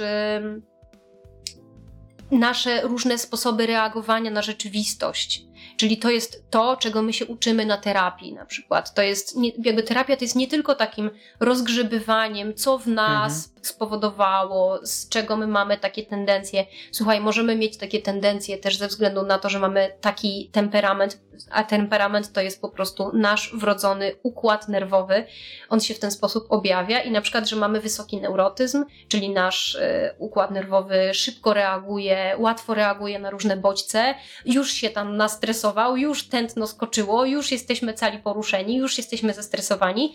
[2.30, 5.42] nasze różne sposoby reagowania na rzeczywistość.
[5.80, 8.94] Czyli to jest to, czego my się uczymy na terapii na przykład.
[8.94, 13.64] To jest, nie, jakby terapia to jest nie tylko takim rozgrzebywaniem, co w nas mhm.
[13.64, 16.66] spowodowało, z czego my mamy takie tendencje.
[16.92, 21.64] Słuchaj, możemy mieć takie tendencje też ze względu na to, że mamy taki temperament, a
[21.64, 25.24] temperament to jest po prostu nasz wrodzony układ nerwowy.
[25.68, 29.74] On się w ten sposób objawia i na przykład, że mamy wysoki neurotyzm, czyli nasz
[29.74, 34.14] y, układ nerwowy szybko reaguje, łatwo reaguje na różne bodźce,
[34.44, 40.14] już się tam nastresował, już tętno skoczyło, już jesteśmy cali poruszeni, już jesteśmy zestresowani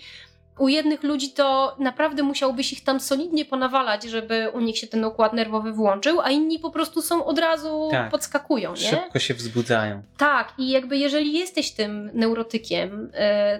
[0.59, 5.05] u jednych ludzi to naprawdę musiałbyś ich tam solidnie ponawalać, żeby u nich się ten
[5.05, 8.11] układ nerwowy włączył, a inni po prostu są od razu tak.
[8.11, 8.71] podskakują.
[8.71, 8.77] Nie?
[8.77, 10.03] Szybko się wzbudzają.
[10.17, 13.09] Tak, i jakby jeżeli jesteś tym neurotykiem, y,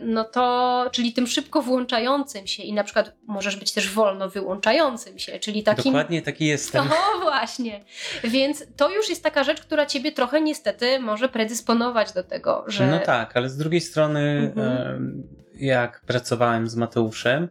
[0.02, 5.20] no to, czyli tym szybko włączającym się i na przykład możesz być też wolno wyłączającym
[5.20, 5.84] się, czyli takim.
[5.84, 6.90] Dokładnie taki jestem.
[6.96, 7.84] No właśnie.
[8.24, 12.88] Więc to już jest taka rzecz, która ciebie trochę niestety może predysponować do tego, że.
[12.88, 14.52] No tak, ale z drugiej strony.
[14.56, 17.50] Mhm jak pracowałem z Mateuszem,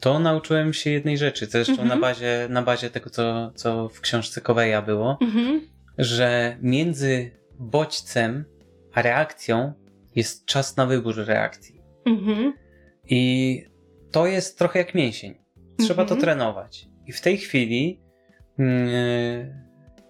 [0.00, 1.88] to nauczyłem się jednej rzeczy, zresztą mm -hmm.
[1.88, 5.60] na, bazie, na bazie tego, co, co w książce Koweja było, mm -hmm.
[5.98, 8.44] że między bodźcem
[8.92, 9.72] a reakcją
[10.16, 11.82] jest czas na wybór reakcji.
[12.06, 12.52] Mm -hmm.
[13.08, 13.64] I
[14.10, 15.34] to jest trochę jak mięsień.
[15.78, 16.20] Trzeba to mhm.
[16.20, 16.88] trenować.
[17.06, 18.00] I w tej chwili
[18.58, 18.66] yy,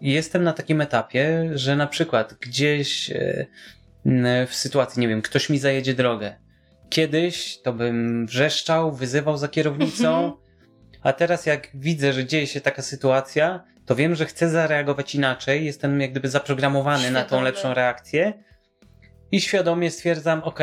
[0.01, 5.59] jestem na takim etapie, że na przykład gdzieś yy, w sytuacji, nie wiem, ktoś mi
[5.59, 6.35] zajedzie drogę,
[6.91, 10.33] Kiedyś to bym wrzeszczał, wyzywał za kierownicą, mhm.
[11.03, 15.65] a teraz jak widzę, że dzieje się taka sytuacja, to wiem, że chcę zareagować inaczej,
[15.65, 17.21] jestem jak gdyby zaprogramowany Świadomy.
[17.21, 18.33] na tą lepszą reakcję
[19.33, 20.61] i świadomie stwierdzam, ok,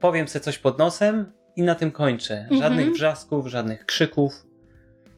[0.00, 2.48] powiem sobie coś pod nosem i na tym kończę.
[2.50, 2.92] Żadnych mhm.
[2.92, 4.46] wrzasków, żadnych krzyków.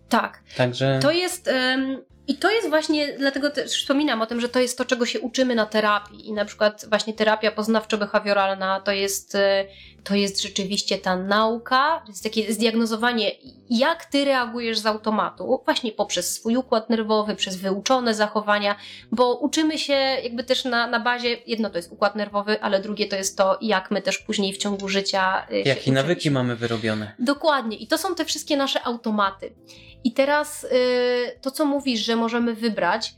[0.09, 0.43] Tak.
[0.57, 0.99] Także...
[1.03, 1.51] To jest...
[1.77, 5.07] Um i to jest właśnie, dlatego też wspominam o tym, że to jest to, czego
[5.07, 6.29] się uczymy na terapii.
[6.29, 9.65] I na przykład właśnie terapia poznawczo-behawioralna to jest, e,
[10.05, 13.31] to jest rzeczywiście ta nauka, to jest takie zdiagnozowanie,
[13.71, 18.77] jak ty reagujesz z automatu, właśnie poprzez swój układ nerwowy, przez wyuczone zachowania,
[19.13, 23.07] bo uczymy się jakby też na, na bazie, jedno to jest układ nerwowy, ale drugie
[23.07, 25.47] to jest to, jak my też później w ciągu życia.
[25.51, 27.15] E, Jakie nawyki mamy wyrobione.
[27.19, 27.77] Dokładnie.
[27.77, 29.55] I to są te wszystkie nasze automaty.
[30.05, 30.69] I teraz y,
[31.41, 33.15] to, co mówisz, że możemy wybrać,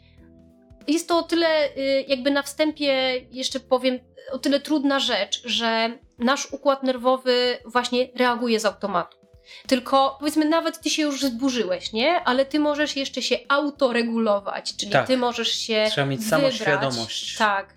[0.88, 3.98] jest to o tyle, y, jakby na wstępie jeszcze powiem,
[4.32, 9.20] o tyle trudna rzecz, że nasz układ nerwowy właśnie reaguje z automatu.
[9.66, 12.20] Tylko powiedzmy, nawet ty się już zburzyłeś, nie?
[12.24, 15.06] Ale ty możesz jeszcze się autoregulować, czyli tak.
[15.06, 15.86] ty możesz się.
[15.90, 16.40] Trzeba mieć wybrać.
[16.40, 17.36] samoświadomość.
[17.36, 17.74] Tak.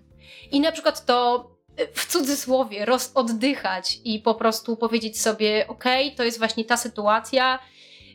[0.50, 5.84] I na przykład to y, w cudzysłowie rozoddychać i po prostu powiedzieć sobie, ok,
[6.16, 7.58] to jest właśnie ta sytuacja,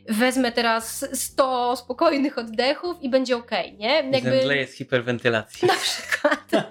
[0.08, 3.94] wezmę teraz 100 spokojnych oddechów i będzie ok, nie?
[3.94, 4.30] Jakby...
[4.30, 5.68] Zemdleję z hiperwentylacji.
[5.68, 6.50] Na przykład.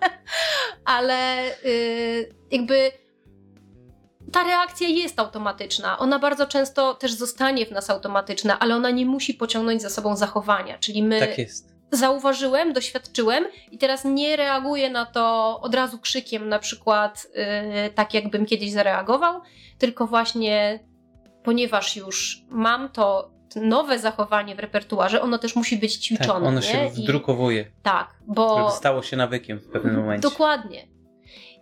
[0.85, 2.91] Ale yy, jakby
[4.31, 5.99] ta reakcja jest automatyczna.
[5.99, 10.15] Ona bardzo często też zostanie w nas automatyczna, ale ona nie musi pociągnąć za sobą
[10.15, 10.77] zachowania.
[10.77, 11.19] Czyli my.
[11.19, 11.79] Tak jest.
[11.91, 17.27] Zauważyłem, doświadczyłem i teraz nie reaguję na to od razu krzykiem, na przykład
[17.83, 19.41] yy, tak, jakbym kiedyś zareagował,
[19.77, 20.79] tylko właśnie
[21.43, 26.27] ponieważ już mam to nowe zachowanie w repertuarze, ono też musi być ćwiczone.
[26.27, 27.61] Tak, ono się wdrukowuje.
[27.61, 28.71] I, tak, bo...
[28.71, 30.29] Stało się nawykiem w pewnym momencie.
[30.29, 30.87] Dokładnie.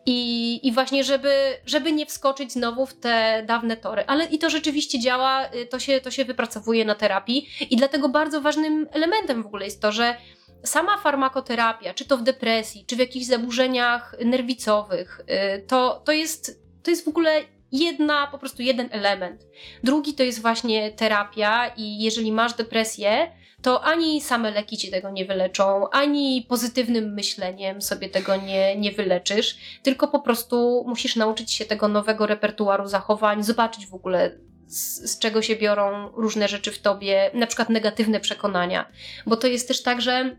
[0.09, 1.33] I, I właśnie, żeby,
[1.65, 4.03] żeby nie wskoczyć znowu w te dawne tory.
[4.07, 7.49] Ale i to rzeczywiście działa, y, to się, to się wypracowuje na terapii.
[7.69, 10.17] I dlatego bardzo ważnym elementem w ogóle jest to, że
[10.63, 15.21] sama farmakoterapia, czy to w depresji, czy w jakichś zaburzeniach nerwicowych,
[15.55, 19.47] y, to, to, jest, to jest w ogóle jedna, po prostu jeden element.
[19.83, 25.09] Drugi to jest właśnie terapia i jeżeli masz depresję, to ani same leki ci tego
[25.09, 31.53] nie wyleczą, ani pozytywnym myśleniem sobie tego nie, nie wyleczysz, tylko po prostu musisz nauczyć
[31.53, 36.71] się tego nowego repertuaru zachowań, zobaczyć w ogóle z, z, czego się biorą różne rzeczy
[36.71, 38.91] w tobie, na przykład negatywne przekonania.
[39.25, 40.35] Bo to jest też tak, że.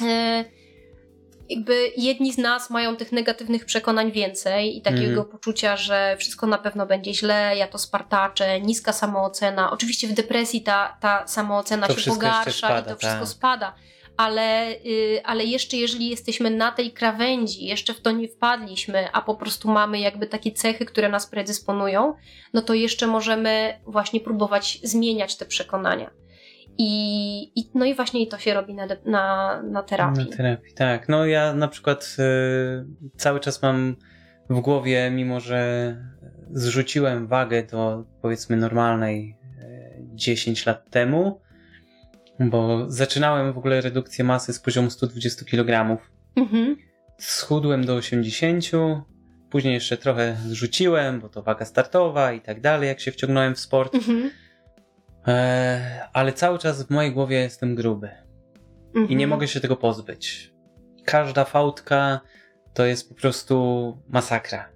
[0.00, 0.59] Yy,
[1.50, 5.24] jakby jedni z nas mają tych negatywnych przekonań więcej i takiego mm.
[5.24, 9.70] poczucia, że wszystko na pewno będzie źle, ja to spartaczę, niska samoocena.
[9.70, 13.28] Oczywiście w depresji ta, ta samoocena to się pogarsza spada, i to wszystko tak.
[13.28, 13.74] spada.
[14.16, 19.22] Ale, yy, ale jeszcze jeżeli jesteśmy na tej krawędzi, jeszcze w to nie wpadliśmy, a
[19.22, 22.14] po prostu mamy jakby takie cechy, które nas predysponują,
[22.52, 26.19] no to jeszcze możemy właśnie próbować zmieniać te przekonania.
[26.82, 30.30] I, i, no i właśnie to się robi na, na, na terapii.
[30.30, 31.08] Na terapii, tak.
[31.08, 33.96] No ja na przykład y, cały czas mam
[34.50, 35.96] w głowie, mimo że
[36.50, 41.40] zrzuciłem wagę do powiedzmy normalnej y, 10 lat temu,
[42.40, 45.98] bo zaczynałem w ogóle redukcję masy z poziomu 120 kg.
[46.36, 46.76] Mhm.
[47.18, 48.64] Schudłem do 80,
[49.50, 53.60] później jeszcze trochę zrzuciłem, bo to waga startowa i tak dalej, jak się wciągnąłem w
[53.60, 53.94] sport.
[53.94, 54.30] Mhm.
[55.28, 58.08] E, ale cały czas w mojej głowie jestem gruby.
[58.86, 59.04] Mhm.
[59.08, 59.30] I nie mhm.
[59.30, 60.52] mogę się tego pozbyć.
[61.04, 62.20] Każda fałdka
[62.74, 64.68] to jest po prostu masakra.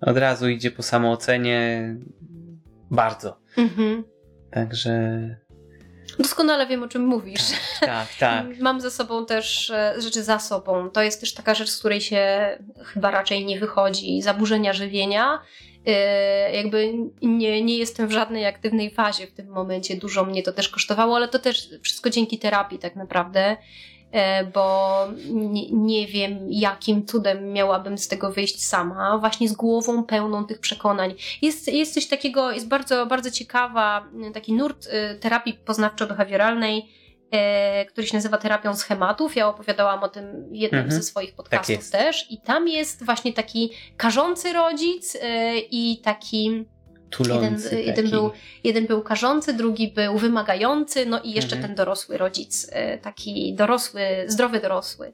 [0.00, 1.94] Od razu idzie po samoocenie
[2.90, 3.38] bardzo.
[3.56, 4.04] Mhm.
[4.50, 4.92] Także
[6.18, 7.42] Doskonale wiem, o czym mówisz.
[7.80, 8.58] Tak, tak, tak.
[8.60, 10.90] Mam ze sobą też e, rzeczy za sobą.
[10.90, 14.22] To jest też taka rzecz, z której się chyba raczej nie wychodzi.
[14.22, 15.42] Zaburzenia żywienia.
[15.86, 19.96] E, jakby nie, nie jestem w żadnej aktywnej fazie w tym momencie.
[19.96, 23.56] Dużo mnie to też kosztowało, ale to też wszystko dzięki terapii tak naprawdę.
[24.12, 24.96] E, bo
[25.72, 31.14] nie, wiem, jakim cudem miałabym z tego wyjść sama, właśnie z głową pełną tych przekonań.
[31.42, 37.01] Jest, jest coś takiego, jest bardzo, bardzo ciekawa, taki nurt y, terapii poznawczo-behawioralnej, e,
[37.88, 39.36] który się nazywa terapią schematów.
[39.36, 41.02] Ja opowiadałam o tym w jednym mhm.
[41.02, 42.26] ze swoich tak podcastów tak też.
[42.30, 45.18] I tam jest właśnie taki karzący rodzic y,
[45.70, 46.64] i taki
[47.12, 48.30] Tulący jeden, jeden, był,
[48.64, 51.68] jeden był karzący, drugi był wymagający, no i jeszcze mhm.
[51.68, 55.12] ten dorosły rodzic, e, taki dorosły, zdrowy dorosły.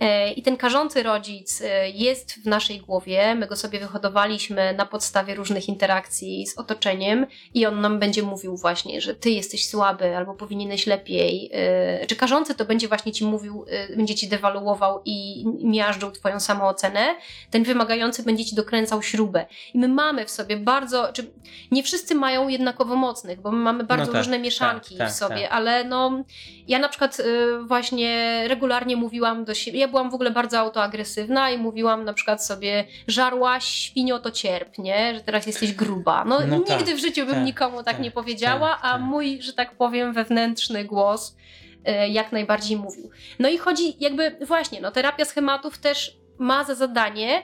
[0.00, 4.86] E, I ten karzący rodzic e, jest w naszej głowie, my go sobie wyhodowaliśmy na
[4.86, 10.16] podstawie różnych interakcji z otoczeniem i on nam będzie mówił właśnie, że ty jesteś słaby
[10.16, 11.50] albo powinieneś lepiej.
[11.52, 13.64] E, czy karzący to będzie właśnie ci mówił,
[13.96, 17.14] będzie ci dewaluował i miażdżył twoją samoocenę,
[17.50, 19.46] ten wymagający będzie ci dokręcał śrubę.
[19.74, 21.30] I my mamy w sobie bardzo, czy
[21.70, 25.16] nie wszyscy mają jednakowo mocnych, bo my mamy bardzo no tak, różne mieszanki tak, tak,
[25.16, 25.52] w sobie, tak.
[25.52, 26.24] ale no
[26.68, 27.22] ja na przykład
[27.62, 32.44] właśnie regularnie mówiłam do siebie, ja byłam w ogóle bardzo autoagresywna i mówiłam na przykład
[32.44, 35.14] sobie, żarłaś świnio to cierp, nie?
[35.14, 36.24] Że teraz jesteś gruba.
[36.24, 38.92] No, no nigdy tak, w życiu bym tak, nikomu tak, tak nie powiedziała, tak, a
[38.92, 39.00] tak.
[39.00, 41.36] mój, że tak powiem, wewnętrzny głos
[41.84, 43.10] e, jak najbardziej mówił.
[43.38, 47.42] No i chodzi jakby właśnie, no terapia schematów też ma za zadanie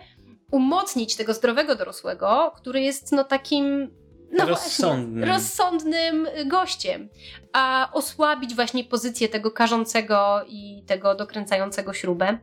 [0.51, 3.91] umocnić tego zdrowego dorosłego, który jest no takim
[4.33, 5.25] no rozsądnym.
[5.25, 7.09] Właśnie, rozsądnym gościem,
[7.53, 12.39] a osłabić właśnie pozycję tego karzącego i tego dokręcającego śrubę.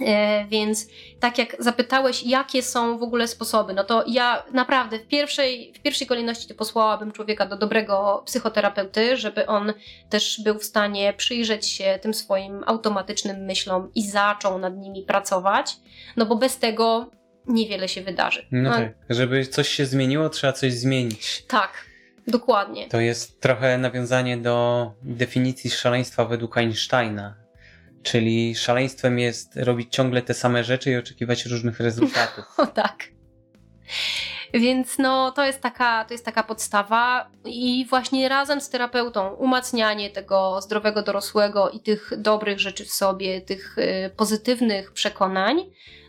[0.00, 0.86] E, więc
[1.20, 5.82] tak jak zapytałeś, jakie są w ogóle sposoby, no to ja naprawdę w pierwszej, w
[5.82, 9.72] pierwszej kolejności to posłałabym człowieka do dobrego psychoterapeuty, żeby on
[10.10, 15.76] też był w stanie przyjrzeć się tym swoim automatycznym myślom i zaczął nad nimi pracować,
[16.16, 17.10] no bo bez tego
[17.46, 18.46] niewiele się wydarzy.
[18.52, 21.44] No, no tak, żeby coś się zmieniło, trzeba coś zmienić.
[21.48, 21.70] Tak,
[22.26, 22.88] dokładnie.
[22.88, 27.36] To jest trochę nawiązanie do definicji szaleństwa według Einsteina.
[28.02, 32.44] Czyli szaleństwem jest robić ciągle te same rzeczy i oczekiwać różnych rezultatów.
[32.56, 32.96] o tak.
[34.54, 40.10] Więc no, to jest, taka, to jest taka podstawa i właśnie razem z terapeutą umacnianie
[40.10, 45.64] tego zdrowego dorosłego i tych dobrych rzeczy w sobie, tych y, pozytywnych przekonań.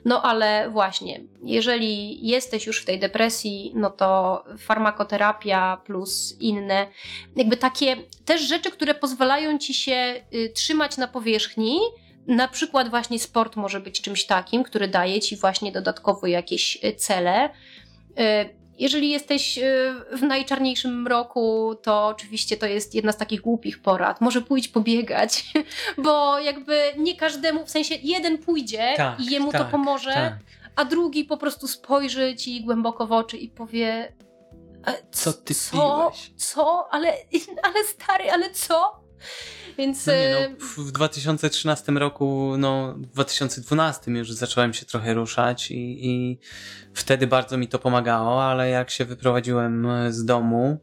[0.06, 6.88] No ale właśnie, jeżeli jesteś już w tej depresji, no to farmakoterapia plus inne,
[7.36, 11.80] jakby takie też rzeczy, które pozwalają ci się y, trzymać na powierzchni,
[12.28, 16.96] na przykład właśnie sport może być czymś takim, który daje ci właśnie dodatkowo jakieś y,
[16.96, 17.50] cele.
[18.20, 23.82] Y, jeżeli jesteś y, w najczarniejszym mroku, to oczywiście to jest jedna z takich głupich
[23.82, 24.22] porad.
[24.22, 25.45] Może pójdź pobiegać,
[26.05, 30.34] bo jakby nie każdemu, w sensie jeden pójdzie tak, i jemu tak, to pomoże, tak.
[30.76, 34.13] a drugi po prostu spojrzy ci głęboko w oczy i powie
[35.11, 35.72] co ty co?
[35.72, 36.32] Piłeś?
[36.38, 36.88] Co?
[36.91, 37.13] Ale,
[37.63, 38.99] ale stary, ale co?
[39.78, 40.06] Więc...
[40.06, 46.08] No nie, no, w 2013 roku, no w 2012 już zacząłem się trochę ruszać i,
[46.08, 46.40] i
[46.94, 50.78] wtedy bardzo mi to pomagało, ale jak się wyprowadziłem z domu,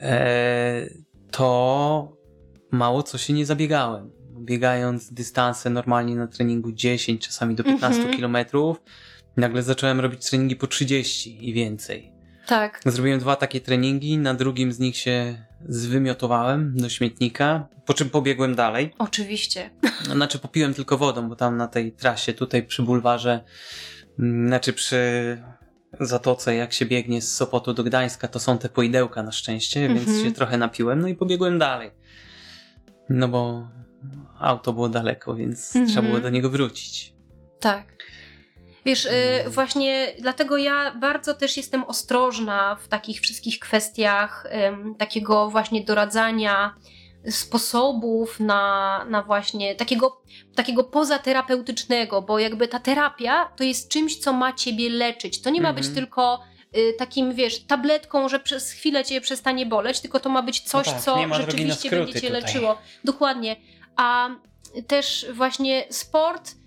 [0.00, 0.86] e,
[1.30, 2.16] to
[2.70, 4.10] mało co się nie zabiegałem.
[4.38, 8.16] Biegając dystanse normalnie na treningu 10, czasami do 15 mm -hmm.
[8.16, 8.82] kilometrów,
[9.36, 12.12] nagle zacząłem robić treningi po 30 i więcej.
[12.46, 12.80] Tak.
[12.86, 18.54] Zrobiłem dwa takie treningi, na drugim z nich się zwymiotowałem do śmietnika, po czym pobiegłem
[18.54, 18.94] dalej.
[18.98, 19.70] Oczywiście.
[20.12, 23.44] Znaczy popiłem tylko wodą, bo tam na tej trasie, tutaj przy bulwarze,
[24.18, 25.02] mm, znaczy przy
[26.00, 30.08] zatoce, jak się biegnie z Sopotu do Gdańska, to są te poidełka na szczęście, więc
[30.08, 30.24] mhm.
[30.24, 31.90] się trochę napiłem, no i pobiegłem dalej.
[33.08, 33.68] No bo
[34.38, 35.86] auto było daleko, więc mhm.
[35.86, 37.14] trzeba było do niego wrócić.
[37.60, 38.01] Tak.
[38.84, 39.10] Wiesz, y,
[39.46, 44.46] właśnie dlatego ja bardzo też jestem ostrożna w takich wszystkich kwestiach
[44.98, 46.74] takiego właśnie doradzania
[47.30, 50.22] sposobów na, na właśnie takiego,
[50.54, 55.40] takiego pozaterapeutycznego, bo jakby ta terapia to jest czymś, co ma ciebie leczyć.
[55.40, 56.40] To nie ma być tylko
[56.76, 60.86] y, takim, wiesz, tabletką, że przez chwilę cię przestanie boleć, tylko to ma być coś,
[60.86, 62.42] tak, co rzeczywiście będzie cię tutaj.
[62.42, 62.78] leczyło.
[63.04, 63.56] Dokładnie.
[63.96, 64.28] A
[64.86, 66.61] też właśnie sport.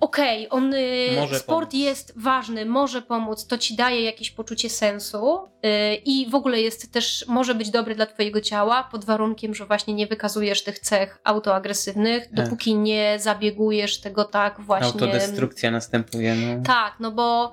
[0.00, 1.84] Okej, on y, Może sport pomóc.
[1.84, 6.92] jest ważny, może pomóc, to ci daje jakieś poczucie sensu y, i w ogóle jest
[6.92, 11.18] też, może być dobry dla twojego ciała, pod warunkiem, że właśnie nie wykazujesz tych cech
[11.24, 12.34] autoagresywnych, Tak.
[12.34, 14.86] dopóki nie zabiegujesz tego tak właśnie.
[14.86, 16.34] Autodestrukcja następuje.
[16.34, 16.62] No.
[16.66, 17.52] Tak, no bo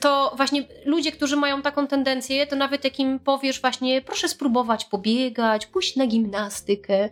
[0.00, 4.84] to właśnie ludzie, którzy mają taką tendencję, to nawet jak im powiesz właśnie, proszę spróbować
[4.84, 7.10] pobiegać, pójść na gimnastykę,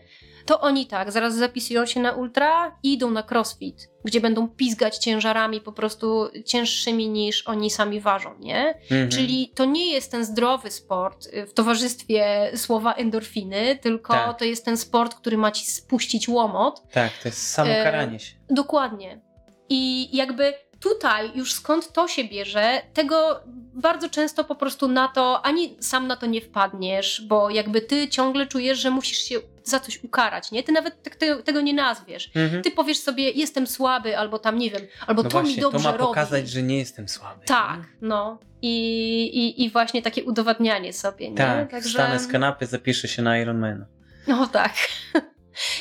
[0.48, 4.98] to oni tak, zaraz zapisują się na ultra i idą na crossfit, gdzie będą pizgać
[4.98, 8.74] ciężarami po prostu cięższymi niż oni sami ważą, nie?
[8.82, 9.10] Mhm.
[9.10, 14.38] Czyli to nie jest ten zdrowy sport y, w towarzystwie słowa endorfiny, tylko Tak.
[14.38, 18.18] to jest ten sport, który ma ci spuścić łomot, Tak, to jest samo E, karanie
[18.18, 18.34] się.
[18.50, 19.20] Dokładnie.
[19.68, 23.40] I jakby tutaj już skąd to się bierze, tego
[23.74, 28.08] bardzo często po prostu na to, ani sam na to nie wpadniesz, bo jakby ty
[28.08, 30.62] ciągle czujesz, że musisz się za coś ukarać, nie?
[30.62, 32.30] Ty nawet tak te, tego nie nazwiesz.
[32.34, 32.62] Mhm.
[32.62, 35.78] Ty powiesz sobie, jestem słaby, albo tam, nie wiem, albo no to właśnie, mi dobrze
[35.78, 36.08] to ma robi.
[36.08, 37.44] pokazać, że nie jestem słaby.
[37.46, 38.38] Tak, no.
[38.62, 41.36] I, i, I właśnie takie udowadnianie sobie, nie?
[41.36, 43.86] Tak, wstanę z kanapy, zapiszę się na Ironmana.
[44.26, 44.72] No tak.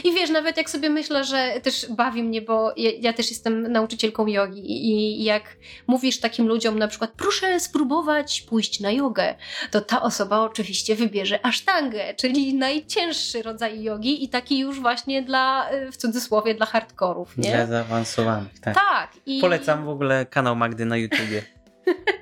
[0.04, 3.72] I wiesz, nawet jak sobie myślę, że też bawi mnie, bo ja, ja też jestem
[3.72, 5.58] nauczycielką jogi i jak
[5.88, 9.36] mówisz takim ludziom na przykład, proszę spróbować pójść na jogę,
[9.72, 15.70] to ta osoba oczywiście wybierze asztangę, czyli najcięższy rodzaj jogi i taki już właśnie dla,
[15.92, 17.52] w cudzysłowie, dla hardkorów, nie?
[17.52, 18.76] Dla zaawansowanych, tak.
[18.76, 19.12] Tak.
[19.26, 19.42] I...
[19.42, 21.57] Polecam w ogóle kanał Magdy na YouTubie.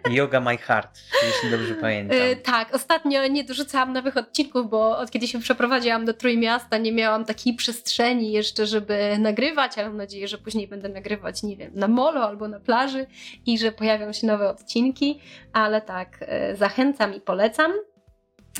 [0.09, 2.17] Yoga My Heart, jeśli dobrze pamiętam.
[2.17, 6.91] Y, tak, ostatnio nie dorzucałam nowych odcinków, bo od kiedy się przeprowadziłam do Trójmiasta, nie
[6.91, 11.71] miałam takiej przestrzeni jeszcze, żeby nagrywać, ale mam nadzieję, że później będę nagrywać, nie wiem,
[11.75, 13.07] na molo albo na plaży
[13.45, 15.19] i że pojawią się nowe odcinki,
[15.53, 17.71] ale tak, y, zachęcam i polecam.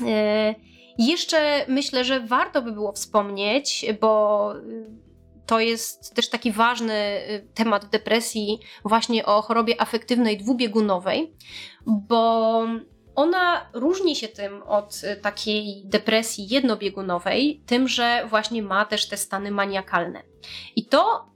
[0.00, 0.54] Y,
[0.98, 4.52] Jeszcze myślę, że warto by było wspomnieć, bo
[5.46, 11.32] to jest też taki ważny y, temat depresji, właśnie o chorobie afektywnej dwubiegunowej,
[11.86, 12.62] bo
[13.14, 19.16] ona różni się tym od y, takiej depresji jednobiegunowej, tym, że właśnie ma też te
[19.16, 20.22] stany maniakalne.
[20.76, 21.26] I to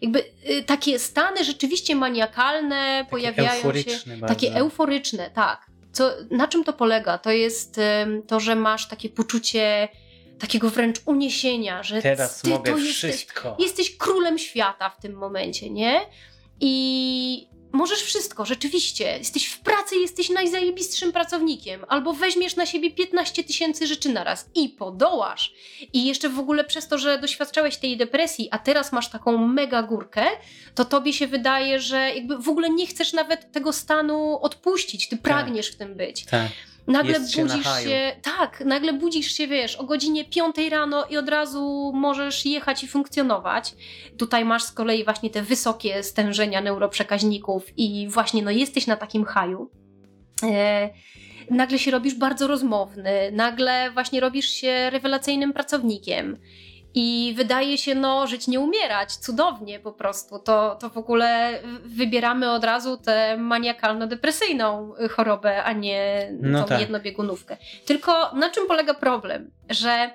[0.00, 4.26] jakby y, takie stany rzeczywiście maniakalne Takie pojawiają się bardzo.
[4.26, 5.70] takie euforyczne, tak.
[5.92, 7.18] Co, na czym to polega?
[7.18, 7.80] To jest
[8.26, 9.88] to, że masz takie poczucie
[10.40, 13.56] takiego wręcz uniesienia, że Teraz ty mogę to jesteś, wszystko.
[13.58, 16.00] jesteś królem świata w tym momencie, nie?
[16.60, 19.18] I możesz wszystko, rzeczywiście.
[19.18, 24.68] Jesteś w pracy, jesteś najzajebistszym pracownikiem, albo weźmiesz na siebie 15 tysięcy rzeczy naraz i
[24.68, 25.52] podołasz.
[25.92, 29.82] I jeszcze w ogóle przez to, że doświadczałeś tej depresji, a teraz masz taką mega
[29.82, 30.26] górkę,
[30.74, 35.16] to tobie się wydaje, że jakby w ogóle nie chcesz nawet tego stanu odpuścić, ty
[35.16, 36.24] pragniesz w tym być.
[36.24, 36.48] Tak.
[36.86, 37.88] Nagle Jest się budzisz haju.
[37.88, 42.84] się, tak, nagle budzisz się, wiesz, o godzinie 5 rano i od razu możesz jechać
[42.84, 43.74] i funkcjonować.
[44.18, 49.24] Tutaj masz z kolei właśnie te wysokie stężenia neuroprzekaźników i właśnie no jesteś na takim
[49.24, 49.70] haju.
[50.42, 50.90] E,
[51.50, 56.36] nagle się robisz bardzo rozmowny, nagle właśnie robisz się rewelacyjnym pracownikiem.
[56.94, 60.38] I wydaje się, no, żyć nie umierać, cudownie po prostu.
[60.38, 66.80] To, to w ogóle wybieramy od razu tę maniakalno-depresyjną chorobę, a nie No tą tak.
[66.80, 67.56] jednobiegunówkę.
[67.86, 69.50] Tylko na czym polega problem?
[69.70, 70.10] Że,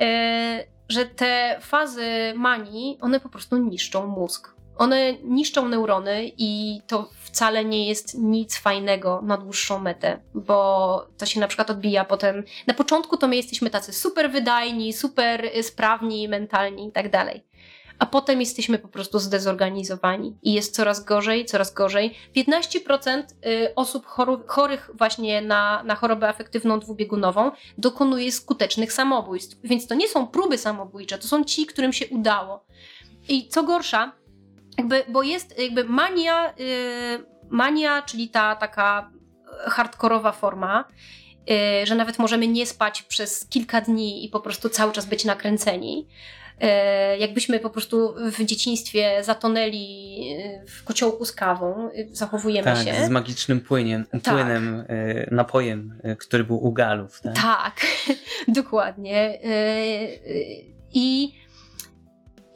[0.00, 4.56] e, że te fazy manii, one po prostu niszczą mózg.
[4.78, 11.26] One niszczą neurony i to wcale nie jest nic fajnego na dłuższą metę, bo to
[11.26, 12.44] się na przykład odbija potem.
[12.66, 17.44] Na początku to my jesteśmy tacy super wydajni, super y, sprawni mentalni i tak dalej.
[17.98, 22.14] A potem jesteśmy po prostu zdezorganizowani i jest coraz gorzej, coraz gorzej.
[22.36, 24.06] 15% y, osób
[24.46, 29.56] chorych właśnie na, na chorobę afektywną dwubiegunową dokonuje skutecznych samobójstw.
[29.64, 32.64] Więc to nie są próby samobójcze, to są ci, którym się udało.
[33.28, 34.12] I co gorsza,
[34.78, 39.10] jakby, bo jest jakby mania, y, mania, czyli ta taka
[39.66, 40.84] hardkorowa forma,
[41.82, 45.24] y, że nawet możemy nie spać przez kilka dni i po prostu cały czas być
[45.24, 46.06] nakręceni.
[46.62, 50.18] Y, jakbyśmy po prostu w dzieciństwie zatonęli
[50.64, 53.06] y, w kociołku z kawą, y, zachowujemy Tak, się.
[53.06, 54.22] z magicznym płyniem, Tak.
[54.34, 54.84] płynem,
[55.30, 57.20] napojem, który był u Galów.
[57.20, 57.34] Tak?
[57.34, 57.80] Tak,
[58.48, 59.38] dokładnie.
[59.42, 61.34] Yy, yy, I,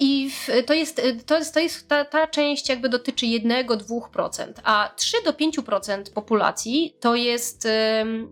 [0.00, 4.90] I w, to jest, to jest, to jest ta, ta część jakby dotyczy 1-2%, a
[5.26, 7.68] 3-5% populacji to jest,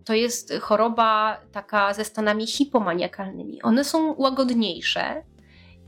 [0.05, 3.63] to jest choroba taka ze stanami hipomaniakalnymi.
[3.63, 5.23] One są łagodniejsze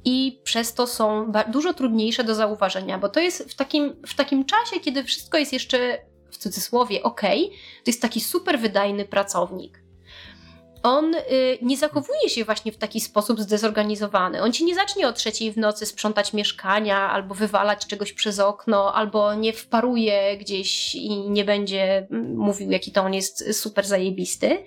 [0.05, 4.45] i przez to są dużo trudniejsze do zauważenia, bo to jest w takim, w takim
[4.45, 5.99] czasie, kiedy wszystko jest jeszcze
[6.31, 7.21] w cudzysłowie ok,
[7.85, 9.80] to jest taki super wydajny pracownik
[10.83, 11.21] on y,
[11.63, 14.43] nie zachowuje się właśnie w taki sposób zdezorganizowany.
[14.43, 18.95] On ci nie zacznie o trzeciej w nocy sprzątać mieszkania, albo wywalać czegoś przez okno,
[18.95, 24.65] albo nie wparuje gdzieś i nie będzie mm, mówił, jaki to on jest super zajebisty.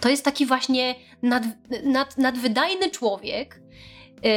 [0.00, 1.42] To jest taki właśnie nad,
[1.84, 3.60] nad, nadwydajny człowiek.
[4.22, 4.30] Yy,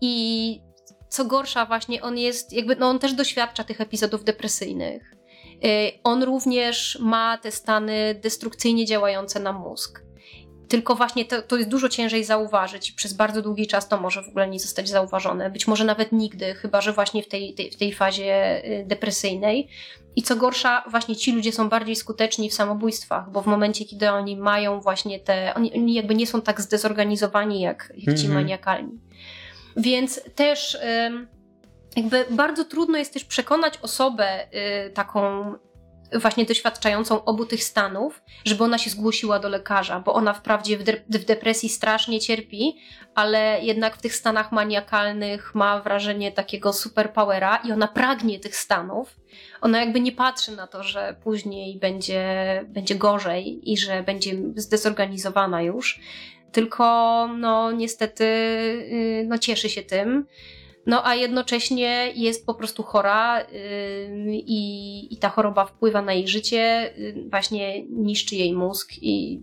[0.00, 0.60] I
[1.08, 5.17] co gorsza, właśnie on jest, jakby, no on też doświadcza tych epizodów depresyjnych.
[5.64, 10.00] Y, on również ma te stany destrukcyjnie działające na mózg.
[10.68, 14.28] Tylko właśnie to, to jest dużo ciężej zauważyć przez bardzo długi czas to może w
[14.28, 15.50] ogóle nie zostać zauważone.
[15.50, 19.68] Być może nawet nigdy, chyba że właśnie w tej, tej, w tej fazie y, depresyjnej.
[20.16, 24.10] I co gorsza, właśnie ci ludzie są bardziej skuteczni w samobójstwach, bo w momencie, kiedy
[24.10, 25.54] oni mają właśnie te.
[25.54, 28.32] Oni, oni jakby nie są tak zdezorganizowani jak, jak ci mm-hmm.
[28.32, 28.98] maniakalni.
[29.76, 30.78] Więc też
[31.98, 34.46] jakby bardzo trudno jest też przekonać osobę
[34.86, 35.54] y, taką
[36.14, 40.82] właśnie doświadczającą obu tych stanów, żeby ona się zgłosiła do lekarza, bo ona wprawdzie w,
[40.82, 42.76] de w depresji strasznie cierpi,
[43.14, 49.16] ale jednak w tych stanach maniakalnych ma wrażenie takiego superpowera i ona pragnie tych stanów.
[49.60, 52.24] Ona jakby nie patrzy na to, że później będzie,
[52.68, 56.00] będzie gorzej i że będzie zdezorganizowana już,
[56.52, 56.84] tylko
[57.38, 60.26] no niestety y, no, cieszy się tym
[60.88, 63.46] no a jednocześnie jest po prostu chora yy,
[64.26, 69.42] i, i ta choroba wpływa na jej życie, yy, właśnie niszczy jej mózg i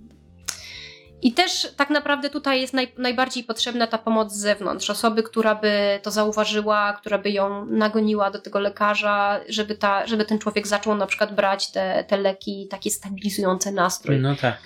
[1.21, 4.89] i też tak naprawdę tutaj jest naj, najbardziej potrzebna ta pomoc z zewnątrz.
[4.89, 10.25] Osoby, która by to zauważyła, która by ją nagoniła do tego lekarza, żeby, ta, żeby
[10.25, 14.19] ten człowiek zaczął na przykład brać te, te leki takie stabilizujące nastrój.
[14.19, 14.57] No tak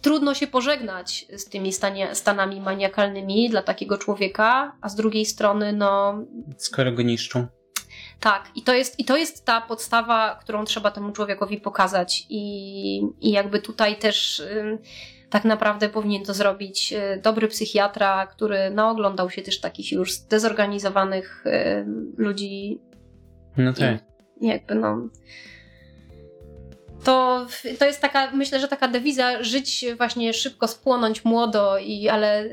[0.00, 5.72] trudno się pożegnać z tymi stanie, stanami maniakalnymi dla takiego człowieka, a z drugiej strony,
[5.72, 6.18] no.
[6.56, 7.46] Skoro go niszczą.
[8.20, 12.26] Tak, i to jest, i to jest ta podstawa, którą trzeba temu człowiekowi pokazać.
[12.28, 14.42] I, i jakby tutaj też.
[15.30, 21.44] Tak naprawdę powinien to zrobić y, dobry psychiatra, który naoglądał się też takich już zdezorganizowanych
[22.16, 22.80] ludzi.
[23.56, 23.98] No tak.
[24.40, 25.08] I jakby no
[27.04, 27.46] to,
[27.78, 32.48] to jest taka, myślę, że taka dewiza żyć właśnie szybko, spłonąć młodo, i, ale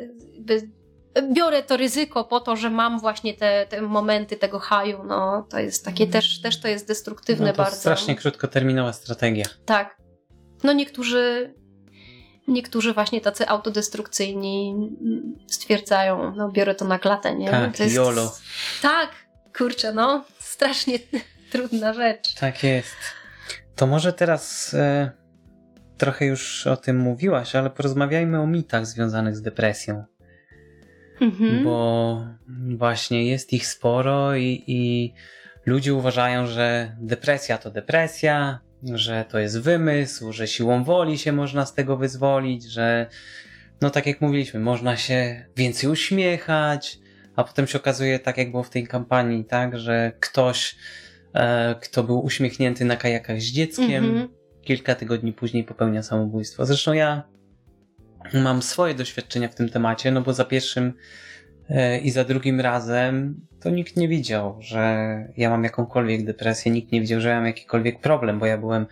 [1.34, 5.60] biorę to ryzyko po to, że mam właśnie te, te momenty tego haju, no to
[5.60, 7.78] jest takie też, też to jest destruktywne no to bardzo.
[7.78, 9.46] strasznie krótkoterminowa strategia.
[9.66, 9.98] Tak.
[10.64, 11.54] No niektórzy
[12.48, 14.76] niektórzy właśnie tacy autodestrukcyjni
[15.48, 17.52] stwierdzają, no biorę to na klatę, nie?
[17.52, 18.36] Tak, to jest, YOLO.
[18.82, 19.10] Tak,
[19.58, 21.00] kurczę, no strasznie
[21.52, 22.34] trudna rzecz.
[22.36, 22.96] Tak jest.
[23.76, 25.12] To może teraz e,
[25.98, 30.04] trochę już o tym mówiłaś, ale porozmawiajmy o mitach związanych z depresją.
[31.22, 31.64] Mhm.
[31.64, 32.28] Bo
[32.78, 35.14] właśnie jest ich sporo i, i
[35.66, 41.66] ludzie uważają, że depresja to depresja, że to jest wymysł, że siłą woli się można
[41.66, 43.08] z tego wyzwolić, że
[43.82, 47.00] no tak jak mówiliśmy, można się więcej uśmiechać,
[47.36, 50.76] a potem się okazuje, tak jak było w tej kampanii, tak, że ktoś
[51.82, 54.06] kto był uśmiechnięty na kajakach z dzieckiem.
[54.06, 54.28] Mm -hmm.
[54.62, 56.66] Kilka tygodni później popełnia samobójstwo.
[56.66, 57.24] Zresztą ja
[58.34, 60.94] mam swoje doświadczenia w tym temacie, no bo za pierwszym
[61.70, 64.84] e, i za drugim razem to nikt nie widział, że
[65.38, 68.86] ja mam jakąkolwiek depresję, nikt nie widział, że ja mam jakikolwiek problem, bo ja byłem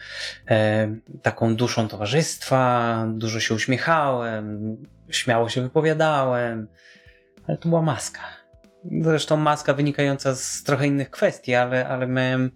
[0.49, 4.77] e, taką duszą towarzystwa, dużo się uśmiechałem,
[5.09, 6.67] śmiało się wypowiadałem,
[7.47, 8.42] ale to była maska.
[9.01, 12.51] Zresztą maska wynikająca z trochę innych kwestii, ale, ale miałem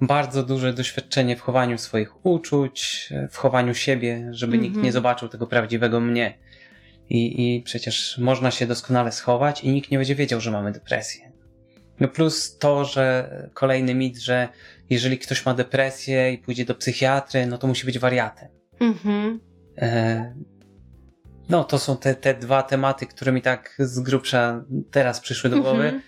[0.00, 4.62] bardzo duże doświadczenie w chowaniu swoich uczuć, w chowaniu siebie, żeby mm -hmm.
[4.62, 4.92] nikt nie mhm.
[4.92, 6.38] zobaczył tego prawdziwego mnie.
[7.08, 11.32] I, I przecież można się doskonale schować i nikt nie będzie wiedział, że mamy depresję.
[12.00, 14.48] No plus to, że kolejny mit, że
[14.90, 18.48] jeżeli ktoś ma depresję i pójdzie do psychiatry, no to musi być wariatem.
[18.80, 19.38] Mm -hmm.
[19.78, 20.34] e,
[21.48, 25.60] no, to są te, te dwa tematy, które mi tak z grubsza teraz przyszły do
[25.60, 25.88] głowy.
[25.88, 26.02] Mm -hmm.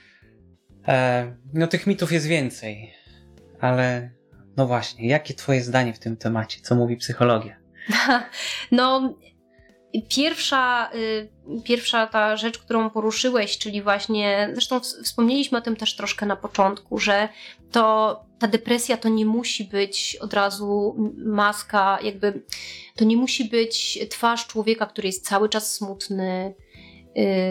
[0.88, 2.94] e, no, tych mitów jest więcej,
[3.60, 4.10] ale
[4.56, 6.60] no właśnie, jakie Twoje zdanie w tym temacie?
[6.62, 7.56] Co mówi psychologia?
[8.72, 9.14] No,
[10.08, 11.28] Pierwsza, y,
[11.64, 16.98] pierwsza ta rzecz, którą poruszyłeś, czyli właśnie, zresztą wspomnieliśmy o tym też troszkę na początku,
[16.98, 17.28] że
[17.70, 22.42] to ta depresja to nie musi być od razu maska, jakby
[22.96, 26.54] to nie musi być twarz człowieka, który jest cały czas smutny,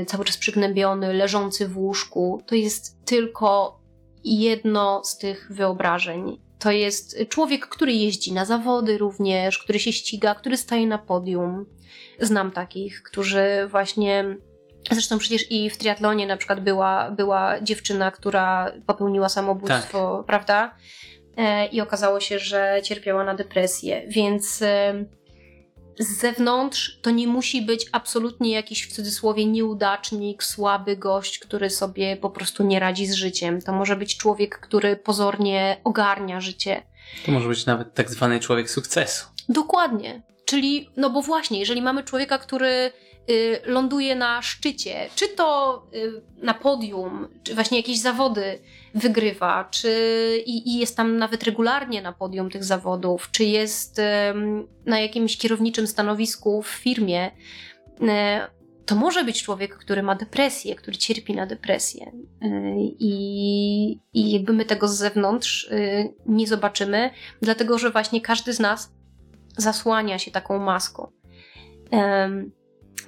[0.01, 2.41] y, cały czas przygnębiony, leżący w łóżku.
[2.45, 3.79] To jest tylko
[4.23, 6.41] jedno z tych wyobrażeń.
[6.59, 11.65] To jest człowiek, który jeździ na zawody również, który się ściga, który staje na podium.
[12.19, 14.37] Znam takich, którzy właśnie.
[14.91, 20.25] Zresztą przecież i w triatlonie na przykład była, była dziewczyna, która popełniła samobójstwo, tak.
[20.25, 20.75] prawda?
[21.37, 25.05] E, I okazało się, że cierpiała na depresję, więc e,
[25.99, 32.17] z zewnątrz to nie musi być absolutnie jakiś w cudzysłowie nieudacznik, słaby gość, który sobie
[32.17, 33.61] po prostu nie radzi z życiem.
[33.61, 36.83] To może być człowiek, który pozornie ogarnia życie.
[37.25, 39.27] To może być nawet tak zwany człowiek sukcesu.
[39.49, 40.21] Dokładnie.
[40.45, 42.91] Czyli, no bo właśnie, jeżeli mamy człowieka, który
[43.65, 48.59] ląduje na szczycie, czy to y, na podium, czy właśnie jakieś zawody
[48.95, 49.89] wygrywa, czy
[50.45, 54.03] i, i jest tam nawet regularnie na podium tych zawodów, czy jest y,
[54.85, 57.31] na jakimś kierowniczym stanowisku w firmie,
[58.01, 58.05] y,
[58.85, 62.11] to może być człowiek, który ma depresję, który cierpi na depresję.
[62.43, 62.49] Y,
[62.99, 67.09] I, I jakby my tego z zewnątrz y, nie zobaczymy,
[67.41, 68.91] dlatego że właśnie każdy z nas
[69.57, 71.11] zasłania się taką maską.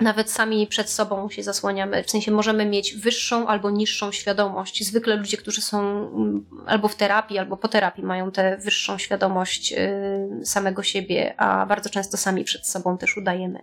[0.01, 4.83] Nawet sami przed sobą się zasłaniamy, w sensie możemy mieć wyższą albo niższą świadomość.
[4.83, 9.73] Zwykle ludzie, którzy są mm, albo w terapii, albo po terapii, mają tę wyższą świadomość
[9.73, 13.59] y, samego siebie, a bardzo często sami przed sobą też udajemy.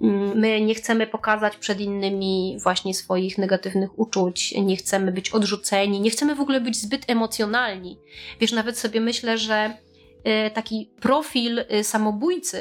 [0.00, 6.00] Mm, my nie chcemy pokazać przed innymi właśnie swoich negatywnych uczuć, nie chcemy być odrzuceni,
[6.00, 7.98] nie chcemy w ogóle być zbyt emocjonalni.
[8.40, 9.76] Wiesz, nawet sobie myślę, że
[10.54, 12.58] taki profil y, samobójcy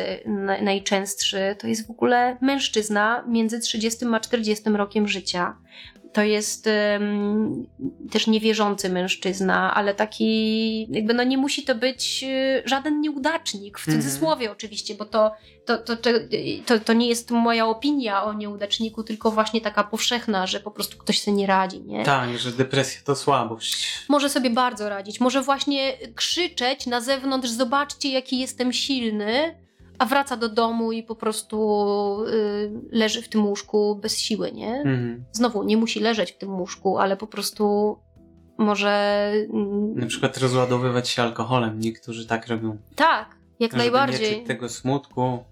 [0.61, 5.55] najczęstszy to jest w ogóle mężczyzna między 30 a 40 rokiem życia
[6.13, 7.67] to jest um,
[8.11, 13.87] też niewierzący mężczyzna, ale taki, jakby no nie musi to być y, żaden nieudacznik, w
[13.87, 14.03] mhm.
[14.03, 14.57] cudzysłowie mm.
[14.57, 15.31] oczywiście, bo to,
[15.65, 15.95] to, to,
[16.65, 20.97] to, to, nie jest moja opinia o nieudaczniku, tylko właśnie taka powszechna, że po prostu
[20.97, 22.05] ktoś sobie nie radzi, nie?
[22.05, 23.87] Tak, że depresja to słabość.
[24.09, 29.62] Może sobie bardzo radzić, może właśnie krzyczeć na zewnątrz, zobaczcie jaki jestem silny,
[29.99, 31.57] a wraca do domu i po prostu
[32.27, 34.75] y, leży w tym łóżku bez siły, nie?
[34.75, 35.25] Mhm.
[35.31, 37.97] Znowu, nie musi leżeć w tym łóżku, ale po prostu
[38.57, 39.31] może...
[39.53, 41.79] Mm, Na przykład rozładowywać się alkoholem.
[41.79, 42.77] Niektórzy tak robią.
[42.95, 44.39] Tak, jak Żeby najbardziej.
[44.39, 45.43] Nie tego smutku,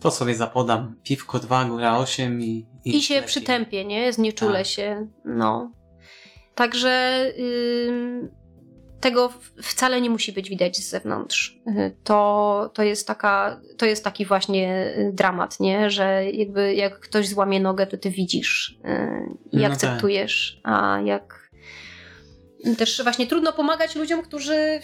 [0.00, 2.66] to sobie zapodam piwko 2, góra 8 i...
[2.84, 3.28] I, I się lepiej.
[3.28, 4.12] przytępię, nie?
[4.12, 4.66] Znieczulę tak.
[4.66, 5.70] się, no.
[6.54, 7.24] Także...
[7.36, 8.41] Yy
[9.02, 9.32] tego
[9.62, 11.60] wcale nie musi być widać z zewnątrz.
[11.68, 15.90] Y, to, to, jest, taka, to jest taki właśnie y, dramat, nie?
[15.90, 18.98] że jakby jak ktoś złamie nogę, to ty widzisz y,
[19.52, 20.72] i no akceptujesz, tak.
[20.74, 21.41] a jak
[22.78, 24.80] też właśnie trudno pomagać ludziom, którzy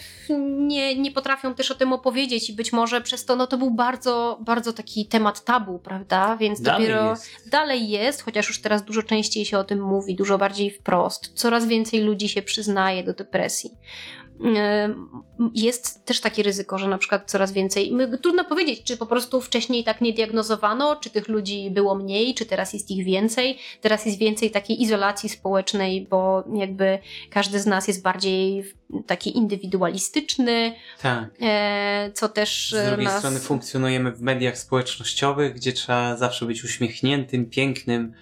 [0.57, 3.71] nie, nie potrafią też o tym opowiedzieć i być może przez to, no to był
[3.71, 6.37] bardzo, bardzo taki temat tabu, prawda?
[6.37, 7.49] Więc dalej dopiero jest.
[7.51, 11.31] dalej jest, chociaż już teraz dużo częściej się o tym mówi, dużo bardziej wprost.
[11.35, 13.71] Coraz więcej ludzi się przyznaje do depresji
[15.53, 19.83] jest też takie ryzyko, że na przykład coraz więcej, trudno powiedzieć, czy po prostu wcześniej
[19.83, 23.57] tak nie diagnozowano, czy tych ludzi było mniej, czy teraz jest ich więcej.
[23.81, 28.63] Teraz jest więcej takiej izolacji społecznej, bo jakby każdy z nas jest bardziej
[29.07, 30.75] taki indywidualistyczny.
[31.01, 31.29] Tak.
[31.41, 32.71] E, co też.
[32.71, 33.17] Z drugiej nas...
[33.17, 38.13] strony funkcjonujemy w mediach społecznościowych, gdzie trzeba zawsze być uśmiechniętym, pięknym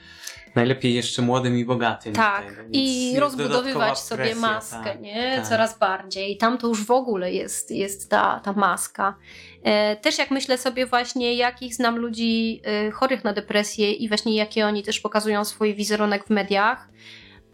[0.58, 2.14] Najlepiej jeszcze młodym i bogatym.
[2.14, 5.36] Tak, i rozbudowywać sobie presja, maskę, tak, nie?
[5.36, 5.48] Tak.
[5.48, 6.38] Coraz bardziej.
[6.38, 9.16] Tam to już w ogóle jest, jest ta, ta maska.
[9.64, 14.36] E, też jak myślę sobie właśnie, jakich znam ludzi e, chorych na depresję i właśnie
[14.36, 16.90] jakie oni też pokazują swój wizerunek w mediach,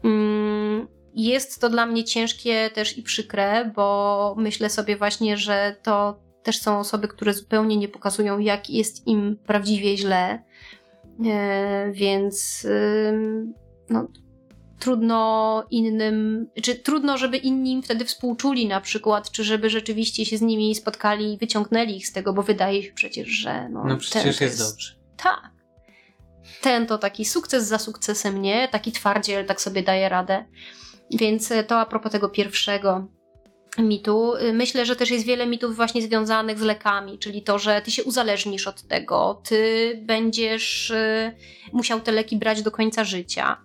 [0.03, 6.19] mm, jest to dla mnie ciężkie też i przykre, bo myślę sobie właśnie, że to
[6.43, 10.43] też są osoby, które zupełnie nie pokazują, jak jest im prawdziwie źle
[11.93, 12.67] więc
[13.89, 14.07] no,
[14.79, 20.37] trudno innym, czy trudno, żeby inni im wtedy współczuli na przykład, czy żeby rzeczywiście się
[20.37, 23.97] z nimi spotkali i wyciągnęli ich z tego, bo wydaje się przecież, że no, no
[23.97, 24.95] przecież jest, jest dobrze.
[25.17, 25.51] Tak.
[26.61, 28.67] Ten to taki sukces za sukcesem, nie?
[28.67, 30.45] Taki twardziel tak sobie daje radę.
[31.11, 33.07] Więc e, to a propos tego pierwszego
[33.77, 34.35] mitu.
[34.35, 37.91] Y, myślę, że też jest wiele mitów właśnie związanych z lekami, czyli to, że ty
[37.91, 41.31] się uzależnisz od tego, ty będziesz y,
[41.73, 43.57] musiał te leki brać do końca życia,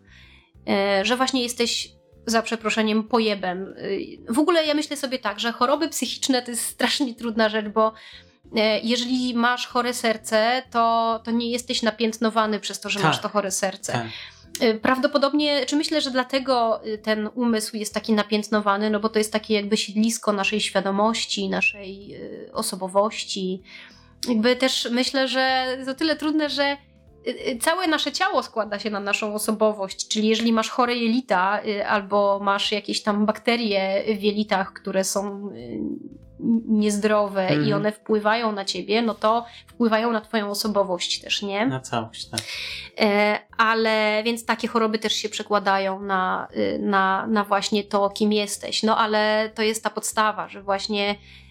[1.03, 1.91] y, że właśnie jesteś
[2.27, 3.75] za przeproszeniem pojebem.
[4.29, 7.93] W ogóle ja myślę sobie tak, że choroby psychiczne to jest strasznie trudna rzecz, bo
[8.83, 13.09] jeżeli masz chore serce, to, to nie jesteś napiętnowany przez to, że tak.
[13.09, 13.93] masz to chore serce.
[13.93, 14.07] Tak
[14.83, 19.33] prawdopodobnie, czy myślę, że dlatego y, ten umysł jest taki napiętnowany, no bo to jest
[19.33, 23.63] takie jakby siedlisko naszej świadomości, naszej y, osobowości.
[24.29, 26.77] Jakby też myślę, że to tyle trudne, że
[27.61, 32.73] całe nasze ciało składa się na naszą osobowość, czyli jeżeli masz chore jelita albo masz
[32.73, 35.51] jakieś tam bakterie w jelitach, które są
[36.69, 37.55] niezdrowe mm.
[37.55, 37.81] i mhm.
[37.81, 41.67] one wpływają na ciebie, no to wpływają na twoją osobowość też, nie?
[41.67, 42.41] Na całość, tak.
[43.01, 48.33] E, ale więc takie choroby też się przekładają na, y, na, na właśnie to, kim
[48.33, 48.83] jesteś.
[48.83, 51.48] No ale to jest ta podstawa, że właśnie y,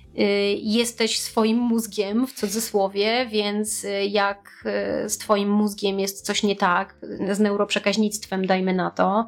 [0.62, 4.64] jesteś swoim mózgiem w cudzysłowie, więc y, jak
[5.08, 6.96] z twoim mózgiem jest coś nie tak,
[7.32, 9.28] z neuroprzekaźnictwem dajmy na to,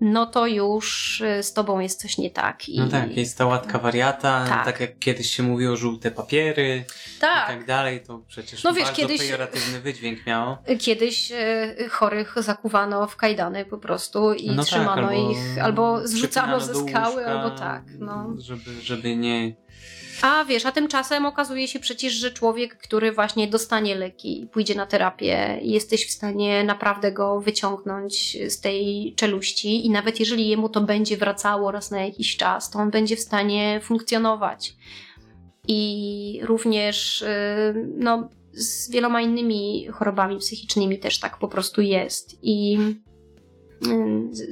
[0.00, 2.68] no to już y, z tobą jest coś nie tak.
[2.68, 2.78] I...
[2.78, 4.64] No tak, jest ta łatka wariata, tak.
[4.64, 6.84] tak jak kiedyś się mówiło żółte papiery
[7.20, 7.48] tak.
[7.48, 10.58] i tak dalej, to przecież no wiesz, bardzo kiedyś, pejoratywny wydźwięk miało.
[10.78, 15.38] Kiedyś y, chorych zakuwano w kajdany po prostu i no tak, trzymano tak, albo ich,
[15.62, 17.82] albo zrzucano ze skały, albo tak.
[17.98, 18.34] No.
[18.38, 19.56] Żeby, żeby nie
[20.22, 24.86] a wiesz, a tymczasem okazuje się przecież, że człowiek, który właśnie dostanie leki, pójdzie na
[24.86, 30.80] terapię, jesteś w stanie naprawdę go wyciągnąć z tej czeluści i nawet jeżeli jemu to
[30.80, 34.74] będzie wracało raz na jakiś czas, to on będzie w stanie funkcjonować.
[35.68, 42.38] I również, y, no, z wieloma innymi chorobami psychicznymi też tak po prostu jest.
[42.42, 42.78] I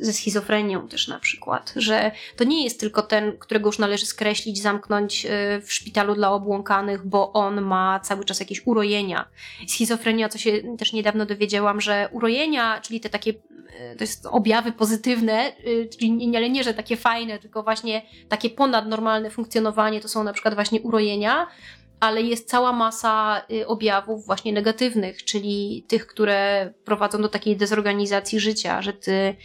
[0.01, 4.63] ze schizofrenią też na przykład, że to nie jest tylko ten, którego już należy skreślić,
[4.63, 5.29] zamknąć y,
[5.61, 9.29] w szpitalu dla obłąkanych, bo on ma cały czas jakieś urojenia.
[9.69, 14.73] Schizofrenia, co się też niedawno dowiedziałam, że urojenia, czyli te takie, y, to jest objawy
[14.73, 20.25] pozytywne, y, czyli ale nie, że takie fajne, tylko właśnie takie ponadnormalne funkcjonowanie, to są
[20.25, 21.47] na przykład właśnie urojenia,
[22.01, 28.41] ale jest cała masa y, objawów właśnie negatywnych, czyli tych, które prowadzą do takiej dezorganizacji
[28.41, 29.37] życia, że ty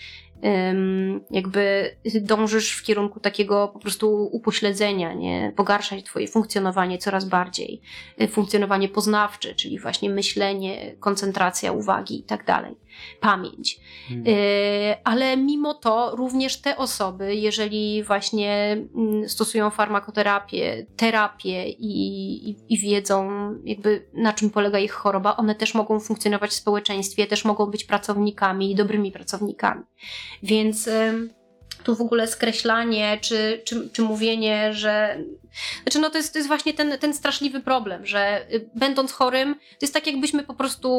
[1.31, 5.53] jakby dążysz w kierunku takiego po prostu upośledzenia, nie?
[5.55, 7.81] Pogarszać twoje funkcjonowanie coraz bardziej.
[8.21, 12.75] Y, funkcjonowanie poznawcze, czyli właśnie myślenie, koncentracja uwagi i tak dalej.
[13.19, 13.79] Pamięć.
[14.07, 14.27] Hmm.
[14.27, 22.55] Y, ale mimo to również te osoby, jeżeli właśnie mm, stosują farmakoterapię, terapię i, i,
[22.69, 23.29] i wiedzą
[23.65, 27.83] jakby na czym polega ich choroba, one też mogą funkcjonować w społeczeństwie, też mogą być
[27.83, 29.83] pracownikami, dobrymi pracownikami.
[30.43, 30.89] Więc
[31.83, 35.17] tu w ogóle skreślanie, czy, czy, czy mówienie, że.
[35.83, 39.55] Znaczy, no to jest, to jest właśnie ten, ten straszliwy problem, że y, będąc chorym,
[39.55, 40.89] to jest tak, jakbyśmy po prostu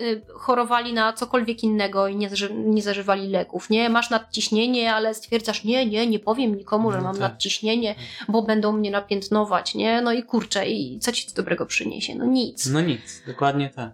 [0.00, 3.70] y, chorowali na cokolwiek innego i nie, nie zażywali leków.
[3.70, 7.20] Nie, masz nadciśnienie, ale stwierdzasz, nie, nie, nie powiem nikomu, że no mam tak.
[7.20, 7.94] nadciśnienie,
[8.28, 10.02] bo będą mnie napiętnować, nie?
[10.02, 12.14] No i kurczę, i co ci to dobrego przyniesie?
[12.14, 12.66] No nic.
[12.66, 13.90] No nic, dokładnie tak.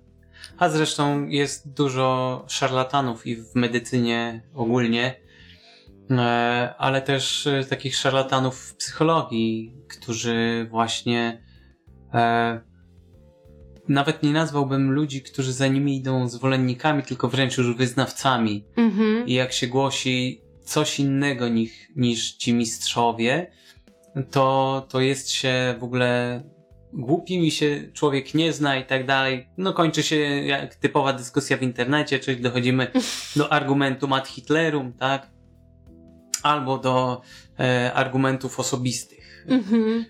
[0.59, 5.15] A zresztą jest dużo szarlatanów i w medycynie ogólnie,
[6.79, 11.43] ale też e, takich szarlatanów w psychologii, którzy właśnie
[12.15, 12.61] e,
[13.89, 18.65] nawet nie nazwałbym ludzi, którzy za nimi idą zwolennikami, tylko wręcz już wyznawcami.
[18.77, 19.27] Mhm.
[19.27, 23.51] I jak się głosi coś innego niż, niż ci mistrzowie,
[24.31, 26.43] to, to jest się w ogóle
[26.93, 29.49] głupi mi się człowiek nie zna i tak dalej.
[29.57, 32.93] No kończy się jak typowa dyskusja w internecie, czyli dochodzimy
[33.37, 35.31] do argumentu ad Hitlerum, tak?
[36.43, 37.23] Albo do
[37.61, 39.45] e, argumentów osobistych.
[39.49, 40.05] Mhm.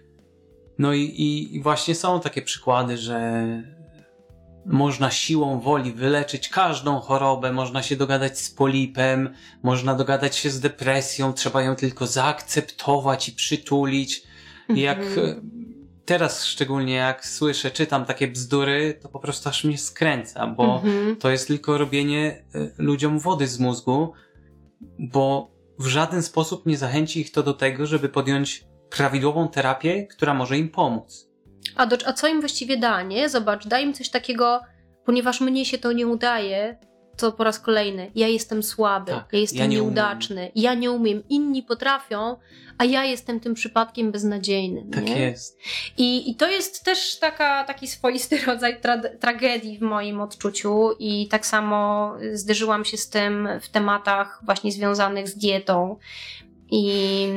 [0.79, 3.45] No i, i, i właśnie są takie przykłady, że
[4.67, 10.61] można siłą woli wyleczyć każdą chorobę, można się dogadać z polipem, można dogadać się z
[10.61, 14.23] depresją, trzeba ją tylko zaakceptować i przytulić.
[14.69, 15.61] I jak mhm
[16.11, 21.17] teraz szczególnie jak słyszę, czytam takie bzdury, to po prostu aż mnie skręca, bo mhm.
[21.17, 24.13] to jest tylko robienie y, ludziom wody z mózgu,
[24.99, 25.51] bo
[25.81, 30.59] w żaden sposób nie zachęci ich to do tego, żeby podjąć prawidłową terapię, która może
[30.59, 31.29] im pomóc.
[31.77, 33.29] A, do, a co im właściwie da, nie?
[33.29, 34.61] Zobacz, daj im coś takiego,
[35.05, 36.79] ponieważ mnie się to nie udaje,
[37.21, 40.53] to po raz kolejny, ja jestem słaby, tak, ja jestem ja nie nieudaczny, umiem.
[40.55, 42.37] ja nie umiem, inni potrafią,
[42.79, 44.91] a ja jestem tym przypadkiem beznadziejnym.
[44.91, 45.21] Tak nie?
[45.21, 45.59] jest.
[45.97, 51.29] I, I to jest też taka, taki swoisty rodzaj tra tragedii w moim odczuciu i
[51.29, 55.97] tak samo zderzyłam się z tym w tematach właśnie związanych z dietą.
[56.73, 57.29] I,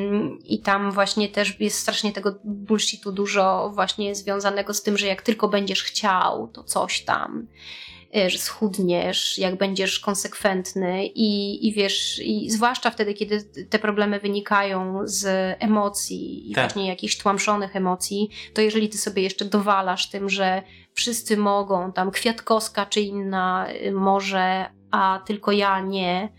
[0.46, 5.22] I tam właśnie też jest strasznie tego bullshitu dużo właśnie związanego z tym, że jak
[5.22, 7.48] tylko będziesz chciał, to coś tam.
[8.28, 15.00] Że schudniesz, jak będziesz konsekwentny i, i wiesz, i zwłaszcza wtedy, kiedy te problemy wynikają
[15.04, 15.26] z
[15.60, 16.64] emocji i tak.
[16.64, 20.62] właśnie jakichś tłamszonych emocji, to jeżeli ty sobie jeszcze dowalasz tym, że
[20.94, 26.30] wszyscy mogą, tam Kwiatkowska czy inna y, może, a tylko ja nie,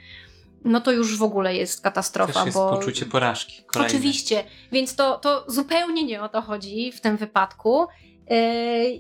[0.64, 2.32] no to już w ogóle jest katastrofa.
[2.32, 2.70] Też jest bo...
[2.70, 3.62] poczucie porażki.
[3.62, 3.94] Kolejne.
[3.94, 7.86] Oczywiście, więc to, to zupełnie nie o to chodzi w tym wypadku.
[8.30, 8.36] Yy,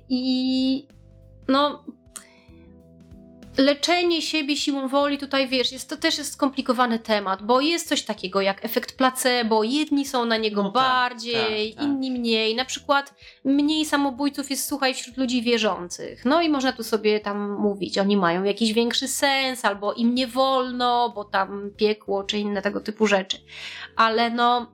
[0.08, 0.88] I
[1.48, 1.84] no,
[3.58, 8.02] leczenie siebie siłą woli, tutaj wiesz, jest, to też jest skomplikowany temat, bo jest coś
[8.02, 11.84] takiego jak efekt placebo, jedni są na niego No tak, bardziej, tak, tak.
[11.84, 12.54] inni mniej.
[12.54, 16.24] Na przykład mniej samobójców jest, słuchaj, wśród ludzi wierzących.
[16.24, 20.26] No i można tu sobie tam mówić, oni mają jakiś większy sens, albo im nie
[20.26, 23.38] wolno, bo tam piekło, czy inne tego typu rzeczy.
[23.96, 24.73] Ale no,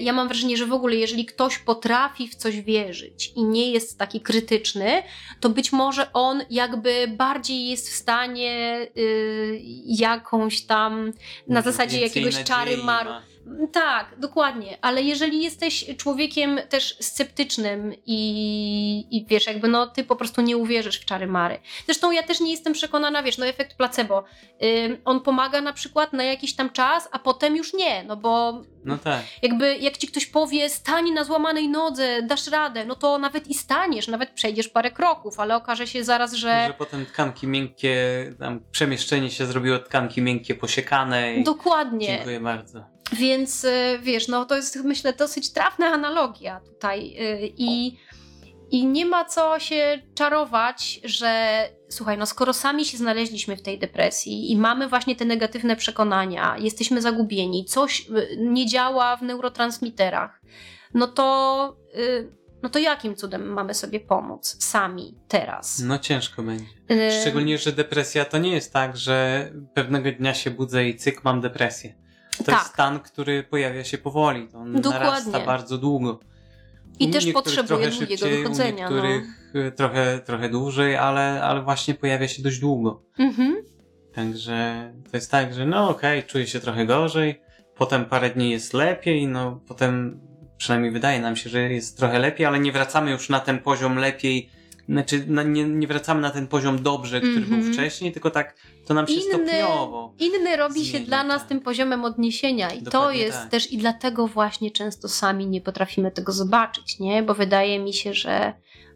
[0.00, 3.98] ja mam wrażenie, że w ogóle, jeżeli ktoś potrafi w coś wierzyć i nie jest
[3.98, 5.02] taki krytyczny,
[5.40, 11.12] to być może on jakby bardziej jest w stanie y, jakąś tam
[11.46, 13.10] na zasadzie jakiegoś czary maru.
[13.10, 13.29] ma.
[13.72, 20.16] Tak, dokładnie, ale jeżeli jesteś człowiekiem też sceptycznym i, i wiesz, jakby no ty po
[20.16, 21.58] prostu nie uwierzysz w czary mary.
[21.86, 24.24] Zresztą ja też nie jestem przekonana, wiesz, no efekt placebo.
[24.62, 28.62] Ym, on pomaga na przykład na jakiś tam czas, a potem już nie, no bo
[28.84, 29.22] No tak.
[29.42, 33.54] jakby jak ci ktoś powie, stań na złamanej nodze, dasz radę, no to nawet i
[33.54, 36.64] staniesz, nawet przejdziesz parę kroków, ale okaże się zaraz, że.
[36.66, 37.96] Że potem tkanki miękkie,
[38.38, 41.34] tam przemieszczenie się zrobiło tkanki miękkie posiekane.
[41.34, 41.44] I...
[41.44, 42.06] Dokładnie.
[42.06, 42.89] Dziękuję bardzo.
[43.12, 47.98] Więc y, wiesz, no to jest myślę dosyć trafna analogia tutaj y, i,
[48.70, 53.78] i nie ma co się czarować, że słuchaj, no skoro sami się znaleźliśmy w tej
[53.78, 60.40] depresji i mamy właśnie te negatywne przekonania, jesteśmy zagubieni, coś y, nie działa w neurotransmiterach,
[60.94, 61.76] no to,
[62.62, 65.78] no to jakim cudem mamy sobie pomóc sami teraz?
[65.78, 66.64] No ciężko będzie.
[67.20, 71.40] Szczególnie, że depresja to nie jest tak, że pewnego dnia się budzę i cyk, mam
[71.40, 71.99] depresję.
[72.40, 72.58] To Tak.
[72.60, 74.48] jest stan, który pojawia się powoli.
[74.54, 75.08] On Dokładnie.
[75.08, 76.20] narasta bardzo długo.
[76.98, 79.24] I U też potrzebuje długiego wychodzenia, U niektórych
[79.54, 83.02] y, trochę, trochę dłużej, ale, ale właśnie pojawia się dość długo.
[83.18, 83.56] Mhm.
[84.14, 87.40] Także to jest tak, że no okej, czuję się trochę gorzej,
[87.76, 90.20] potem parę dni jest lepiej, no potem
[90.56, 93.96] przynajmniej wydaje nam się, że jest trochę lepiej, ale nie wracamy już na ten poziom
[93.96, 94.50] lepiej,
[94.90, 97.60] znaczy na, nie, nie wracamy na ten poziom dobrze, który Mhm.
[97.62, 98.54] był wcześniej, tylko tak
[98.86, 100.14] to nam się Inny- stopniowo.
[100.18, 101.48] Inny robi się Zmienia, dla nas tak.
[101.48, 103.50] tym poziomem odniesienia i to Dokładnie jest tak.
[103.50, 107.22] też i dlatego właśnie często sami nie potrafimy tego zobaczyć, nie?
[107.22, 108.52] Bo wydaje mi się, że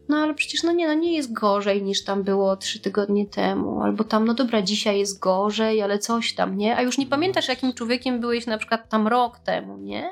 [0.09, 3.81] no ale przecież no nie, no nie jest gorzej niż tam było trzy tygodnie temu,
[3.83, 6.77] albo tam no dobra, dzisiaj jest gorzej, ale coś tam, nie?
[6.77, 10.09] A już nie pamiętasz jakim człowiekiem byłeś na przykład tam rok temu, nie?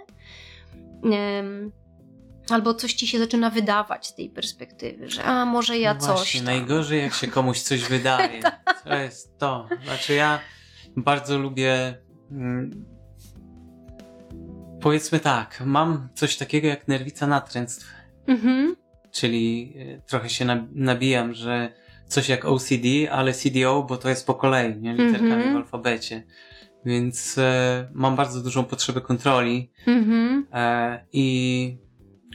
[1.04, 1.72] Em,
[2.50, 6.10] albo coś ci się zaczyna wydawać z tej perspektywy, że a może ja no coś
[6.10, 6.46] właśnie, tam.
[6.46, 8.42] najgorzej jak się komuś coś wydaje.
[8.84, 9.68] To jest to.
[9.86, 10.40] Znaczy ja
[10.98, 11.98] bardzo lubię
[12.32, 12.86] mm,
[14.82, 17.94] powiedzmy tak, mam coś takiego jak nerwica natręctw.
[18.28, 18.76] Mhm.
[19.12, 21.74] Czyli y, trochę się nab- nabijam, że
[22.08, 24.94] coś jak OCD, ale CDO, bo to jest po kolei, nie?
[24.94, 25.54] Literkami Mhm.
[25.54, 26.24] w alfabecie.
[26.86, 30.48] Więc e, mam bardzo dużą potrzebę kontroli Mhm.
[30.54, 31.78] e, i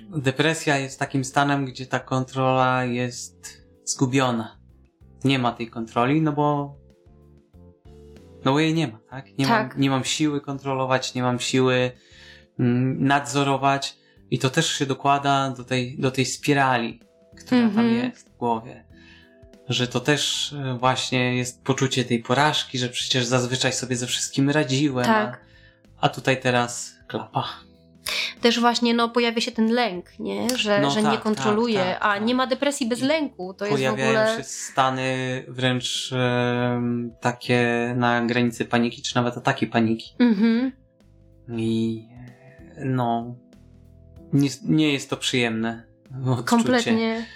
[0.08, 4.58] depresja jest takim stanem, gdzie ta kontrola jest zgubiona.
[5.24, 6.76] Nie ma tej kontroli, no bo
[8.44, 9.38] no bo jej nie ma, tak?
[9.38, 9.72] Nie, Tak.
[9.72, 11.90] Mam, nie mam siły kontrolować, nie mam siły
[12.58, 13.98] mm, nadzorować
[14.30, 17.00] i to też się dokłada do tej, do tej spirali,
[17.36, 17.94] która tam Mhm.
[17.94, 18.84] jest w głowie.
[19.68, 24.50] Że to też e, właśnie jest poczucie tej porażki, że przecież zazwyczaj sobie ze wszystkim
[24.50, 25.44] radziłem, Tak.
[25.96, 27.44] a, a tutaj teraz klapa.
[28.40, 30.56] Też właśnie no, pojawia się ten lęk, nie?
[30.56, 32.24] Że, No że tak, nie kontroluje, tak, tak, a tak.
[32.24, 33.54] nie ma depresji bez lęku.
[33.54, 34.36] To jest w Pojawiają ogóle.
[34.36, 40.14] się stany wręcz em, takie na granicy paniki, czy nawet ataki paniki.
[40.18, 40.72] Mhm.
[41.56, 42.04] I
[42.76, 43.34] e, no,
[44.32, 45.86] nie, nie jest to przyjemne
[46.26, 46.44] odczucie.
[46.44, 47.26] Kompletnie.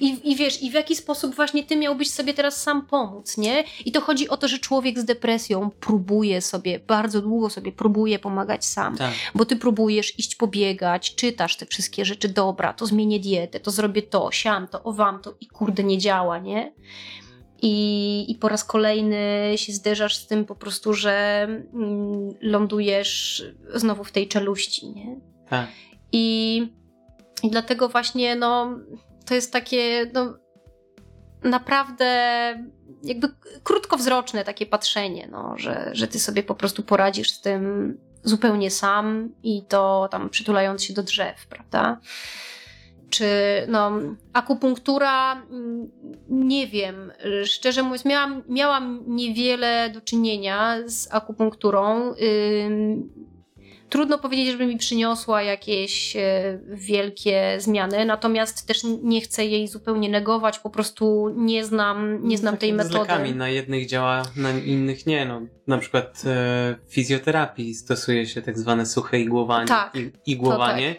[0.00, 3.64] I, I wiesz, i w jaki sposób właśnie ty miałbyś sobie teraz sam pomóc, nie?
[3.84, 8.18] I to chodzi o to, że człowiek z depresją próbuje sobie, bardzo długo sobie próbuje
[8.18, 8.96] pomagać sam.
[8.96, 9.12] Tak.
[9.34, 14.02] Bo ty próbujesz iść pobiegać, czytasz te wszystkie rzeczy, dobra, to zmienię dietę, to zrobię
[14.02, 16.72] to, siam to, owam to i kurde nie działa, nie?
[17.62, 21.42] I, I po raz kolejny się zderzasz z tym po prostu, że
[21.74, 25.20] mm, lądujesz znowu w tej czeluści, nie?
[25.50, 25.68] Tak.
[26.12, 26.62] I,
[27.42, 28.78] I dlatego właśnie, no,
[29.26, 30.38] to jest takie, no,
[31.42, 32.14] naprawdę
[33.02, 33.28] jakby
[33.62, 39.32] krótkowzroczne takie patrzenie, no, że, że ty sobie po prostu poradzisz z tym zupełnie sam
[39.42, 42.00] i to tam przytulając się do drzew, prawda?
[43.10, 43.26] Czy
[43.68, 43.92] no,
[44.32, 45.90] akupunktura, mm,
[46.28, 47.12] nie wiem,
[47.44, 52.14] szczerze mówiąc, miałam, miałam niewiele do czynienia z akupunkturą.
[52.66, 53.25] Ym,
[53.96, 60.08] Trudno powiedzieć, żeby mi przyniosła jakieś e, wielkie zmiany, natomiast też nie chcę jej zupełnie
[60.08, 62.94] negować, po prostu nie znam, nie znam Tak tej metody.
[62.94, 65.26] Z lekami na jednych działa, na innych nie.
[65.26, 66.22] No, na przykład e,
[66.86, 70.96] w fizjoterapii stosuje się tak zwane suche igłowanie, Tak, igłowanie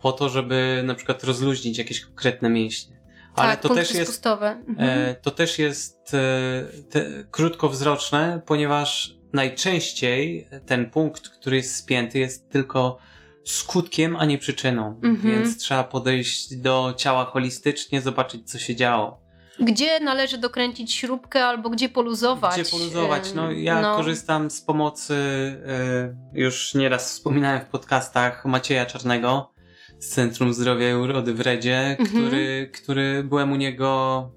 [0.00, 2.96] po to, żeby na przykład rozluźnić jakieś konkretne mięśnie.
[3.34, 4.50] Ale tak, to też jest spustowe.
[4.68, 5.08] Mhm.
[5.08, 12.50] E, to też jest e, te, krótkowzroczne, ponieważ najczęściej ten punkt, który jest spięty, jest
[12.50, 12.98] tylko
[13.44, 15.00] skutkiem, a nie przyczyną.
[15.02, 15.34] Mhm.
[15.34, 19.24] Więc trzeba podejść do ciała holistycznie, zobaczyć, co się działo.
[19.60, 22.60] Gdzie należy dokręcić śrubkę albo gdzie poluzować?
[22.60, 23.34] Gdzie poluzować?
[23.34, 23.96] No, ja no.
[23.96, 29.52] korzystam z pomocy, e, już nieraz wspominałem w podcastach Macieja Czarnego
[29.98, 32.06] z Centrum Zdrowia i Urody w Redzie, Mhm.
[32.08, 34.30] który, który byłem u niego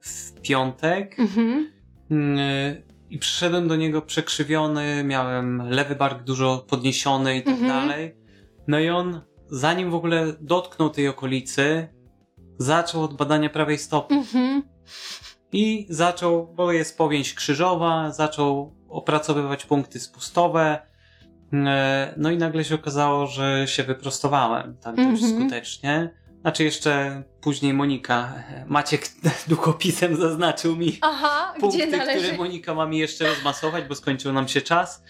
[0.00, 1.18] w piątek.
[1.18, 1.72] Mhm.
[2.10, 2.38] Mm,
[3.10, 7.68] I przyszedłem do niego przekrzywiony, miałem lewy bark dużo podniesiony i tak Mhm.
[7.88, 8.16] dalej.
[8.68, 11.88] No i on, zanim w ogóle dotknął tej okolicy,
[12.58, 14.14] zaczął od badania prawej stopy.
[14.14, 14.62] Mhm.
[15.52, 20.78] I zaczął, bo jest powięź krzyżowa, zaczął opracowywać punkty spustowe.
[21.52, 25.32] E, No i nagle się okazało, że się wyprostowałem tak dość Mhm.
[25.40, 26.10] skutecznie.
[26.46, 28.34] Znaczy jeszcze później Monika,
[28.66, 29.08] Maciek
[29.48, 34.62] długopisem zaznaczył mi Aha, punkty, które Monika ma mi jeszcze rozmasować, bo skończył nam się
[34.62, 35.02] czas.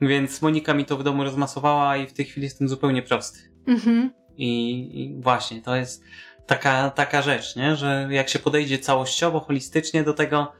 [0.00, 3.38] Więc Monika mi to w domu rozmasowała i w tej chwili jestem zupełnie prosty.
[3.66, 4.12] Mhm.
[4.36, 6.04] I, i właśnie to jest
[6.46, 7.76] taka, taka rzecz, nie?
[7.76, 10.52] że jak się podejdzie całościowo, holistycznie do tego,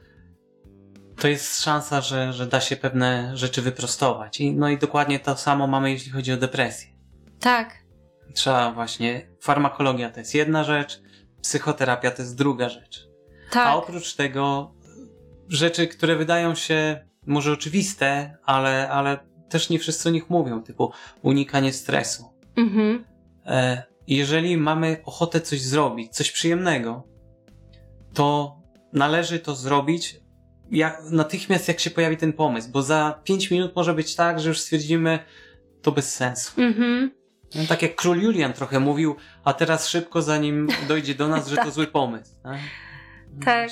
[1.17, 4.41] to jest szansa, że, że da się pewne rzeczy wyprostować.
[4.41, 6.89] I, no i dokładnie to samo mamy, jeśli chodzi o depresję.
[7.39, 7.80] Tak.
[8.33, 11.01] Trzeba właśnie, farmakologia to jest jedna rzecz,
[11.41, 13.07] psychoterapia to jest druga rzecz.
[13.51, 13.67] Tak.
[13.67, 14.73] A oprócz tego
[15.49, 19.19] rzeczy, które wydają się może oczywiste, ale, ale
[19.49, 22.25] też nie wszyscy o nich mówią, typu unikanie stresu.
[22.55, 23.05] Mhm.
[23.45, 27.03] E, jeżeli mamy ochotę coś zrobić, coś przyjemnego,
[28.13, 28.57] to
[28.93, 30.21] należy to zrobić
[30.71, 34.49] jak, natychmiast jak się pojawi ten pomysł, bo za 5 minut może być tak, że
[34.49, 35.19] już stwierdzimy
[35.81, 36.61] to bez sensu.
[36.61, 37.11] Mhm.
[37.55, 41.55] No, tak jak król Julian trochę mówił, a teraz szybko zanim dojdzie do nas, że
[41.55, 42.31] to zły pomysł.
[42.43, 42.59] Tak.
[43.33, 43.69] No Tak.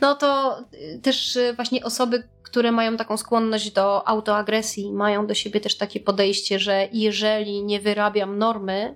[0.00, 5.34] No to y, też y, właśnie osoby, które mają taką skłonność do autoagresji, mają do
[5.34, 8.94] siebie też takie podejście, że jeżeli nie wyrabiam normy,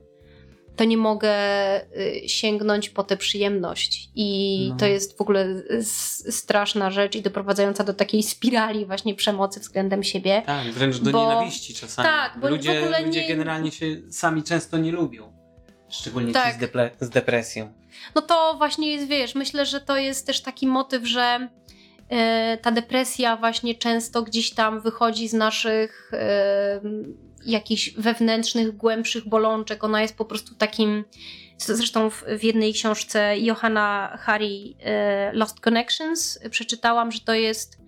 [0.77, 1.33] to nie mogę
[1.97, 4.09] y, sięgnąć po tę przyjemność.
[4.15, 4.77] I No.
[4.77, 5.47] to jest w ogóle
[6.31, 10.43] straszna rzecz i doprowadzająca do takiej spirali właśnie przemocy względem siebie.
[10.47, 12.09] Tak, wręcz do Bo- nienawiści czasami.
[12.09, 15.33] Tak, bo ludzie, ludzie nie- generalnie się sami często nie lubią.
[15.89, 16.53] Szczególnie Tak.
[16.55, 17.73] ci z, deple- z depresją.
[18.15, 21.49] No to właśnie jest, wiesz, myślę, że to jest też taki motyw, że
[22.09, 26.11] e, ta depresja właśnie często gdzieś tam wychodzi z naszych
[27.47, 29.85] jakichś wewnętrznych, głębszych bolączek.
[29.85, 31.05] Ona jest po prostu takim.
[31.59, 37.79] Zresztą w, w jednej książce Johanna Hari e, Lost Connections przeczytałam, że to jest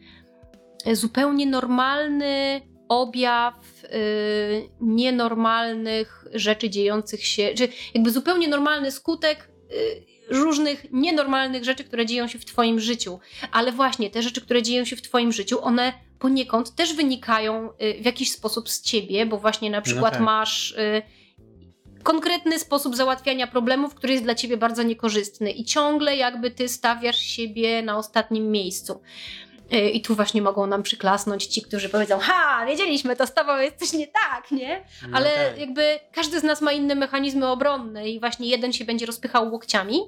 [0.92, 10.92] zupełnie normalny objaw y, nienormalnych rzeczy dziejących się, czy jakby zupełnie normalny skutek y, różnych
[10.92, 13.20] nienormalnych rzeczy, które dzieją się w Twoim życiu.
[13.52, 15.92] Ale właśnie te rzeczy, które dzieją się w Twoim życiu, one
[16.24, 20.22] poniekąd też wynikają y, w jakiś sposób z Ciebie, bo właśnie na przykład tak.
[20.22, 20.70] masz.
[20.72, 21.02] Y,
[22.02, 27.18] Konkretny sposób załatwiania problemów, który jest dla ciebie bardzo niekorzystny, i ciągle jakby ty stawiasz
[27.18, 29.00] siebie na ostatnim miejscu.
[29.72, 33.58] Y, I tu właśnie mogą nam przyklasnąć ci, którzy powiedzą: Ha, wiedzieliśmy, to z tobą
[33.58, 34.84] jest coś nie tak, nie?
[35.08, 35.58] No Ale tak.
[35.58, 40.00] jakby każdy z nas ma inne mechanizmy obronne i właśnie jeden się będzie rozpychał łokciami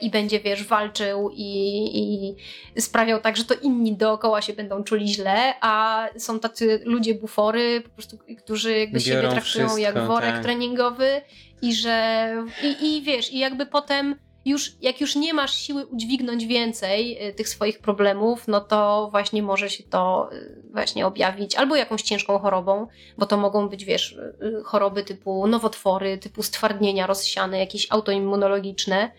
[0.00, 2.34] i będzie, wiesz, walczył i,
[2.74, 7.14] i sprawiał tak, że to inni dookoła się będą czuli źle, a są tacy ludzie
[7.14, 10.42] bufory, po prostu, którzy jakby siebie Biorą traktują wszystko, jak worek tak.
[10.42, 11.20] treningowy
[11.62, 12.28] i że
[12.62, 17.32] i, i wiesz, i jakby potem już, jak już nie masz siły udźwignąć więcej y,
[17.32, 22.38] tych swoich problemów, no to właśnie może się to y, właśnie objawić albo jakąś ciężką
[22.38, 22.86] chorobą,
[23.18, 24.18] bo to mogą być, wiesz,
[24.64, 29.10] choroby typu nowotwory, typu stwardnienia rozsiane, jakieś autoimmunologiczne,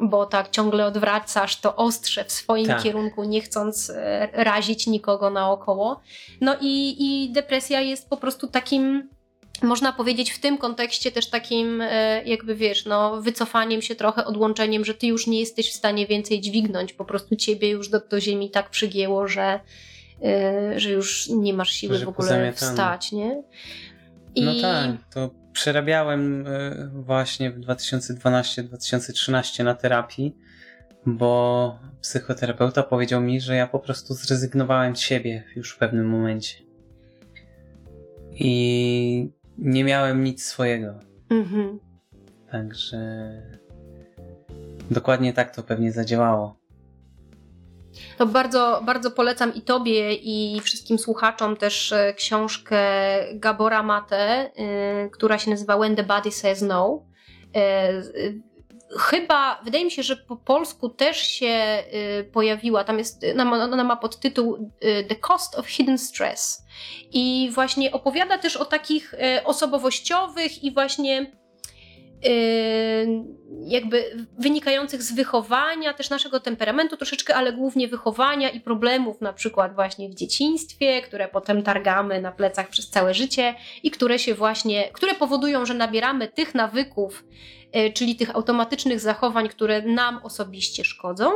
[0.00, 2.82] bo tak ciągle odwracasz to ostrze w swoim Tak.
[2.82, 6.00] kierunku, nie chcąc e, razić nikogo naokoło.
[6.40, 9.08] No i, i depresja jest po prostu takim,
[9.62, 14.84] można powiedzieć w tym kontekście też takim, e, jakby wiesz, no, wycofaniem się trochę, odłączeniem,
[14.84, 18.20] że ty już nie jesteś w stanie więcej dźwignąć, po prostu ciebie już do, do
[18.20, 19.60] ziemi tak przygięło, że,
[20.22, 23.42] e, że już nie masz siły Że w ogóle wstać, nie?
[24.36, 30.36] No tak, to przerabiałem y, właśnie w 2012-2013 na terapii,
[31.06, 36.54] bo psychoterapeuta powiedział mi, że ja po prostu zrezygnowałem z siebie już w pewnym momencie.
[38.32, 41.00] I nie miałem nic swojego.
[41.30, 41.80] Mhm.
[42.50, 43.32] Także
[44.90, 46.55] dokładnie tak to pewnie zadziałało.
[48.18, 52.78] To bardzo, bardzo polecam i Tobie, i wszystkim słuchaczom też e, książkę
[53.34, 54.50] Gabora Mate,
[55.06, 57.02] y, która się nazywa When the Body Says No.
[57.56, 57.92] E,
[58.98, 61.84] chyba, wydaje mi się, że po polsku też się
[62.32, 64.70] pojawiła, tam jest, ona ma podtytuł
[65.08, 66.64] The Cost of Hidden Stress.
[67.12, 69.14] I właśnie opowiada też o takich
[69.44, 71.32] osobowościowych i właśnie
[73.66, 79.74] jakby wynikających z wychowania, też naszego temperamentu troszeczkę, ale głównie wychowania i problemów na przykład
[79.74, 84.88] właśnie w dzieciństwie, które potem targamy na plecach przez całe życie i które się właśnie,
[84.92, 87.24] które powodują, że nabieramy tych nawyków,
[87.72, 91.30] e, czyli tych automatycznych zachowań, które nam osobiście szkodzą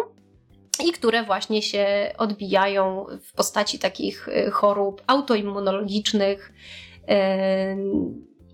[0.87, 1.87] i które właśnie się
[2.19, 6.53] odbijają w postaci takich e, chorób autoimmunologicznych,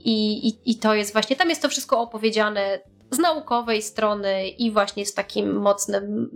[0.06, 2.80] i, i, I to jest właśnie, tam jest to wszystko opowiedziane
[3.10, 6.30] z naukowej strony i właśnie z takim mocnym,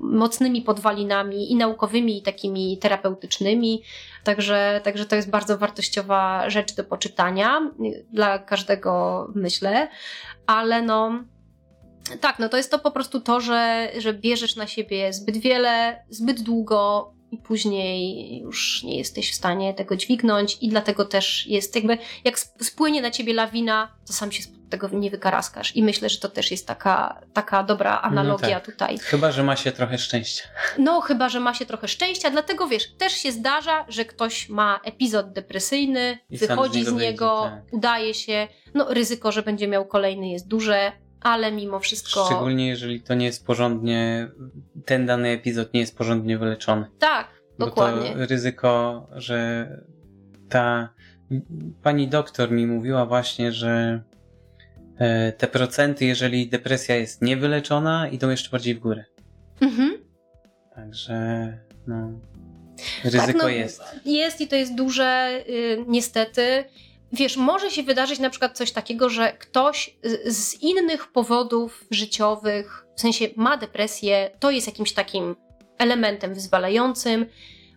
[0.00, 3.82] mocnymi podwalinami i naukowymi, i takimi terapeutycznymi.
[4.24, 7.70] Także, także to jest bardzo wartościowa rzecz do poczytania
[8.12, 9.88] dla każdego, myślę.
[10.46, 11.24] Ale no,
[12.20, 16.04] tak, no to jest to po prostu to, że, że bierzesz na siebie zbyt wiele,
[16.10, 21.74] zbyt długo, i później już nie jesteś w stanie tego dźwignąć i dlatego też jest
[21.74, 26.18] jakby, jak spłynie na ciebie lawina, to sam się tego nie wykaraskasz i myślę, że
[26.18, 28.64] to też jest taka, taka dobra no analogia no tak.
[28.64, 28.98] tutaj.
[28.98, 30.44] Chyba, że ma się trochę szczęścia.
[30.78, 34.80] No, chyba, że ma się trochę szczęścia, dlatego wiesz, też się zdarza, że ktoś ma
[34.84, 37.72] epizod depresyjny, I wychodzi z niego, z niego tak.
[37.72, 42.26] udaje się, no ryzyko, że będzie miał kolejny jest duże, ale mimo wszystko.
[42.26, 44.28] Szczególnie jeżeli to nie jest porządnie,
[44.84, 46.86] ten dany epizod nie jest porządnie wyleczony.
[46.98, 47.28] Tak,
[47.58, 48.12] Bo dokładnie.
[48.12, 49.68] To ryzyko, że
[50.48, 50.88] ta
[51.82, 54.02] pani doktor mi mówiła właśnie, że
[54.98, 59.04] e, te procenty, jeżeli depresja jest niewyleczona, idą jeszcze bardziej w górę.
[59.60, 59.98] Mhm.
[60.74, 62.20] Także, no.
[63.04, 63.82] Ryzyko tak, no, jest.
[64.04, 66.64] Jest i to jest duże, y, niestety
[67.12, 73.00] wiesz, może się wydarzyć na przykład coś takiego, że ktoś z innych powodów życiowych, w
[73.00, 75.36] sensie ma depresję, to jest jakimś takim
[75.78, 77.26] elementem wyzwalającym,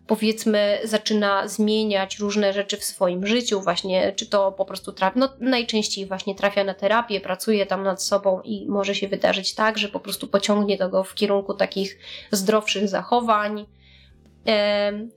[0.07, 5.29] powiedzmy, zaczyna zmieniać różne rzeczy w swoim życiu, właśnie, czy to po prostu trafia, no
[5.39, 9.89] najczęściej właśnie trafia na terapię, pracuje tam nad sobą i może się wydarzyć tak, że
[9.89, 11.99] po prostu pociągnie to go w kierunku takich
[12.31, 13.65] zdrowszych zachowań,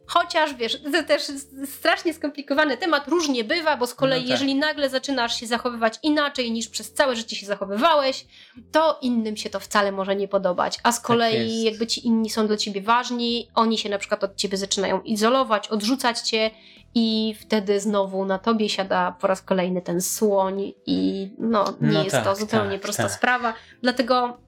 [0.07, 1.23] Chociaż wiesz, to też
[1.65, 4.31] strasznie skomplikowany temat, różnie bywa, bo z kolei, no tak.
[4.31, 8.27] jeżeli nagle zaczynasz się zachowywać inaczej niż przez całe życie się zachowywałeś,
[8.73, 10.79] to innym się to wcale może nie podobać.
[10.83, 13.99] A z tak kolei, tak jakby ci inni są dla ciebie ważni, oni się na
[13.99, 16.51] przykład od ciebie zaczynają izolować, odrzucać cię,
[16.95, 22.03] i wtedy znowu na tobie siada po raz kolejny ten słoń, i no, nie no
[22.05, 23.13] jest tak, to zupełnie tak, prosta tak.
[23.13, 23.55] sprawa.
[23.83, 24.44] Dlatego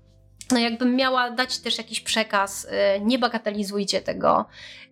[0.51, 4.45] no jakbym miała dać też jakiś przekaz, e, nie bagatelizujcie tego,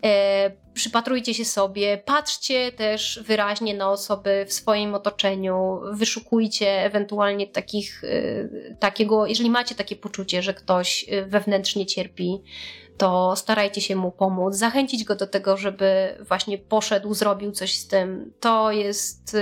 [0.05, 8.05] e, przypatrujcie się sobie, patrzcie też wyraźnie na osoby w swoim otoczeniu, wyszukujcie ewentualnie takich,
[8.05, 12.43] e, takiego, jeżeli macie takie poczucie, że ktoś wewnętrznie cierpi,
[12.99, 17.89] to starajcie się mu pomóc, zachęcić go do tego, żeby właśnie poszedł, zrobił coś z
[17.89, 18.33] tym.
[18.41, 19.37] To jest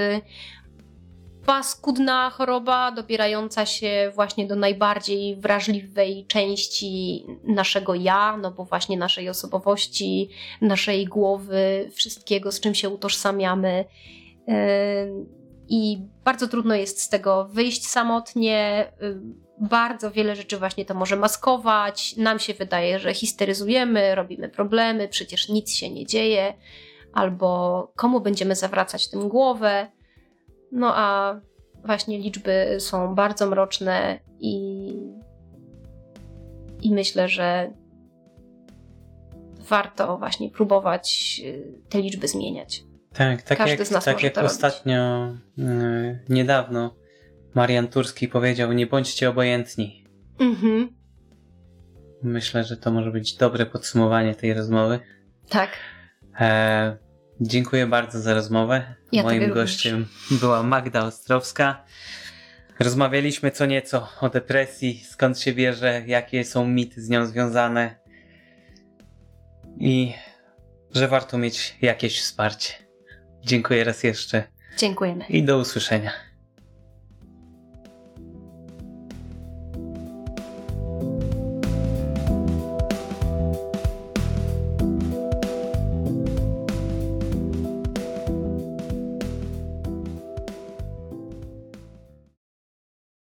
[1.47, 9.29] paskudna choroba, dobierająca się właśnie do najbardziej wrażliwej części naszego ja, no bo właśnie naszej
[9.29, 10.29] osobowości,
[10.61, 13.85] naszej głowy, wszystkiego, z czym się utożsamiamy.
[14.47, 14.55] Yy,
[15.69, 18.93] I bardzo trudno jest z tego wyjść samotnie.
[19.01, 19.21] Yy,
[19.61, 22.17] bardzo wiele rzeczy właśnie to może maskować.
[22.17, 26.55] Nam się wydaje, że histeryzujemy, robimy problemy, przecież nic się nie dzieje,
[27.13, 29.87] albo komu będziemy zawracać tym głowę.
[30.73, 31.41] No a
[31.85, 34.89] właśnie liczby są bardzo mroczne i,
[36.83, 37.73] i myślę, że
[39.69, 42.85] warto właśnie próbować y, te liczby zmieniać.
[43.13, 46.95] Tak, tak Każdy jak, z nas tak jak ostatnio yy, niedawno
[47.55, 50.05] Marian Turski powiedział, nie bądźcie obojętni.
[50.39, 50.89] Mhm.
[52.23, 55.01] Myślę, że to może być dobre podsumowanie tej rozmowy.
[55.49, 55.71] Tak.
[56.41, 56.97] E,
[57.45, 58.95] Dziękuję bardzo za rozmowę.
[59.13, 61.85] Ja Moim gościem była Magda Ostrowska.
[62.81, 67.95] Rozmawialiśmy co nieco o depresji, skąd się bierze, jakie są mity z nią związane
[69.79, 70.15] i
[70.95, 72.73] że warto mieć jakieś wsparcie.
[73.45, 74.45] Dziękuję raz jeszcze.
[74.79, 75.25] Dziękujemy.
[75.29, 76.11] I do usłyszenia.